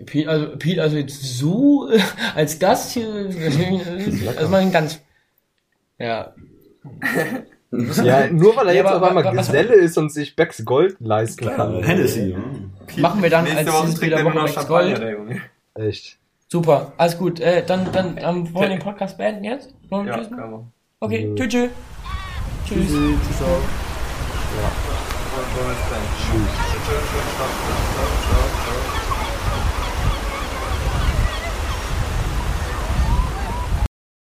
[0.05, 1.99] Pete, also, Pete, also jetzt so äh,
[2.35, 3.07] als Gast hier,
[4.37, 4.99] also mal ganz,
[5.99, 6.33] ja.
[8.03, 10.95] Ja, nur weil er Ja, jetzt aber auf einmal Geselle ist und sich Becks Gold
[10.99, 11.81] leisten kann.
[11.81, 12.31] Hennessy.
[12.33, 12.37] ja.
[12.97, 15.01] Machen wir dann Nächste als Woche trinkt er nur Woche noch Champagner, Gold.
[15.01, 15.41] der Junge.
[15.75, 16.17] Echt.
[16.47, 17.39] Super, alles gut.
[17.39, 19.73] Äh, dann, dann ähm, wollen wir den Podcast beenden jetzt?
[19.89, 20.39] Wollen wir Ja, Tschüss machen?
[20.41, 20.71] kann man.
[20.99, 21.35] Okay, Nö.
[21.35, 21.69] tschüss, tschüss.
[22.67, 22.87] Tschüss.
[22.87, 23.19] Tschüss.
[23.27, 23.39] Tschüss
[25.57, 26.05] wir dann?
[26.19, 26.51] Tschüss.
[26.69, 28.52] Tschüss, tschüss, tschüss, tschüss, tschüss, tschüss.